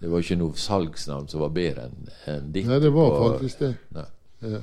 det 0.03 0.09
var 0.11 0.19
ikke 0.25 0.37
noe 0.41 0.57
salgsnavn 0.59 1.29
som 1.31 1.41
var 1.45 1.53
bedre 1.55 1.85
enn 1.87 2.09
en 2.27 2.49
ditt. 2.53 2.67
Nei, 2.67 2.79
det 2.83 2.91
var 2.91 3.11
på- 3.15 3.29
faktisk 3.37 3.59
det. 3.59 3.75
Nei, 3.95 4.05
Ja. 4.43 4.59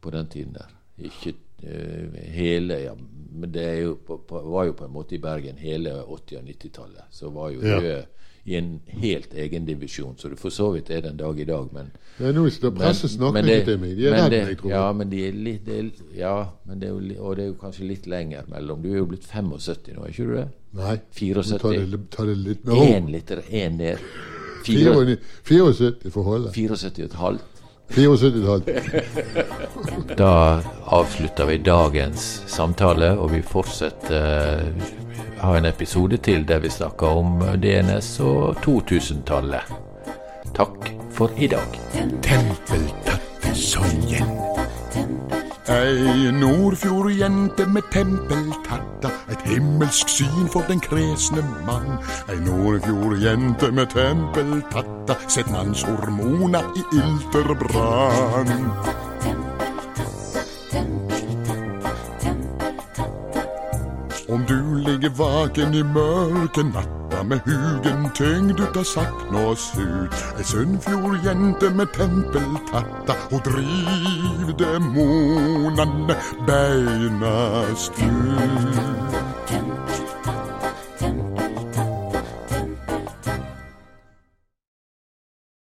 på 0.00 0.10
den 0.14 0.26
tiden 0.30 0.52
der. 0.54 0.68
Ikke 1.02 1.32
uh, 1.64 2.14
hele 2.30 2.76
ja, 2.84 2.92
Men 3.34 3.50
det 3.50 3.64
jo 3.82 3.96
på, 4.06 4.18
på, 4.28 4.38
var 4.52 4.64
jo 4.68 4.72
på 4.78 4.84
en 4.84 4.92
måte 4.94 5.16
i 5.16 5.18
Bergen 5.18 5.56
hele 5.58 5.90
80- 5.90 6.38
og 6.38 6.44
90-tallet. 6.46 7.04
Så 7.10 7.30
var 7.34 7.50
jo 7.50 7.60
Ja. 7.66 7.80
Høe 7.80 8.04
i 8.44 8.56
en 8.58 8.80
helt 9.00 9.34
egen 9.34 9.64
divisjon, 9.64 10.14
Så 10.18 10.28
det 10.28 10.38
for 10.38 10.52
så 10.52 10.70
vidt 10.74 10.90
er 10.90 11.00
den 11.00 11.16
dag 11.16 11.38
i 11.40 11.44
dag. 11.48 11.68
Men 11.72 11.90
det 12.18 12.26
er 12.28 12.34
nå 12.36 12.44
som 12.52 12.74
presset 12.76 13.14
snakker 13.14 13.40
men 13.40 13.64
til 13.64 13.78
meg. 13.80 13.94
De 13.96 14.08
er 14.10 14.18
redd 14.18 14.36
meg, 14.50 14.58
tror 14.58 14.70
jeg. 14.70 14.76
Ja, 14.76 14.92
men, 14.92 15.10
de 15.10 15.22
er 15.28 15.38
litt, 15.46 15.64
de 15.64 15.78
er, 15.78 15.88
ja 16.18 16.34
det 16.74 16.90
er, 16.90 16.98
og 17.20 17.36
det 17.38 17.46
er 17.46 17.48
jo 17.48 17.56
kanskje 17.62 17.88
litt 17.88 18.06
lenger 18.06 18.44
mellom. 18.52 18.82
Du 18.84 18.90
er 18.92 19.00
jo 19.00 19.08
blitt 19.08 19.24
75 19.24 19.96
nå, 19.96 20.04
er 20.04 20.12
ikke 20.12 20.28
du 20.28 20.36
det? 20.36 20.46
Nei. 20.76 20.98
74. 21.16 21.58
Ta 21.62 21.72
det, 21.72 22.04
ta 22.12 22.28
det 22.28 22.36
litt 22.42 22.64
med 22.68 22.76
ro. 22.76 22.84
Én 22.84 23.10
liter, 23.14 23.42
én 23.48 23.80
der 23.80 24.04
74 24.64 26.12
får 26.12 26.28
holde. 26.28 26.52
74,5. 26.52 27.53
74-tall. 27.88 28.62
Da 30.16 30.60
avslutter 30.84 31.46
vi 31.46 31.58
dagens 31.58 32.42
samtale, 32.46 33.12
og 33.18 33.32
vi 33.32 33.42
fortsetter 33.42 34.16
eh, 34.18 34.90
ha 35.40 35.56
en 35.56 35.68
episode 35.68 36.18
til 36.24 36.46
der 36.48 36.62
vi 36.64 36.70
snakker 36.72 37.20
om 37.20 37.38
DNS 37.62 38.10
og 38.24 38.64
2000-tallet. 38.64 39.74
Takk 40.54 40.90
for 41.14 41.30
i 41.36 41.50
dag. 41.50 41.78
Tempeltatt 42.22 43.50
songen. 43.54 44.53
Ei 45.68 46.30
Nordfjordjente 46.30 47.66
med 47.66 47.82
tempeltatta, 47.90 49.08
et 49.32 49.40
himmelsk 49.48 50.08
syn 50.12 50.48
for 50.52 50.60
den 50.68 50.80
kresne 50.80 51.40
mann. 51.64 51.96
Ei 52.28 52.36
Nordfjordjente 52.36 53.70
med 53.72 53.86
tempeltatta, 53.86 55.16
sett 55.28 55.48
mannshormoner 55.50 56.68
i 56.76 56.84
ilterbrann. 57.00 58.52
Om 64.28 64.44
du 64.48 64.73
ligger 65.04 65.16
vaken 65.18 65.74
i 65.74 65.82
mørke 65.82 66.62
natta 66.62 67.22
med 67.22 67.40
hugen 67.44 68.10
tyngd 68.14 68.60
ut 68.60 68.76
av 68.76 68.84
sakn 68.84 69.36
og. 69.36 69.58
Ei 70.38 70.44
Sunnfjordjente 70.44 71.70
med 71.76 71.92
tempeltatta, 71.92 73.16
ho 73.30 73.40
driv 73.44 74.54
demonane 74.58 76.16
beinast 76.48 78.00
ut. 78.00 79.63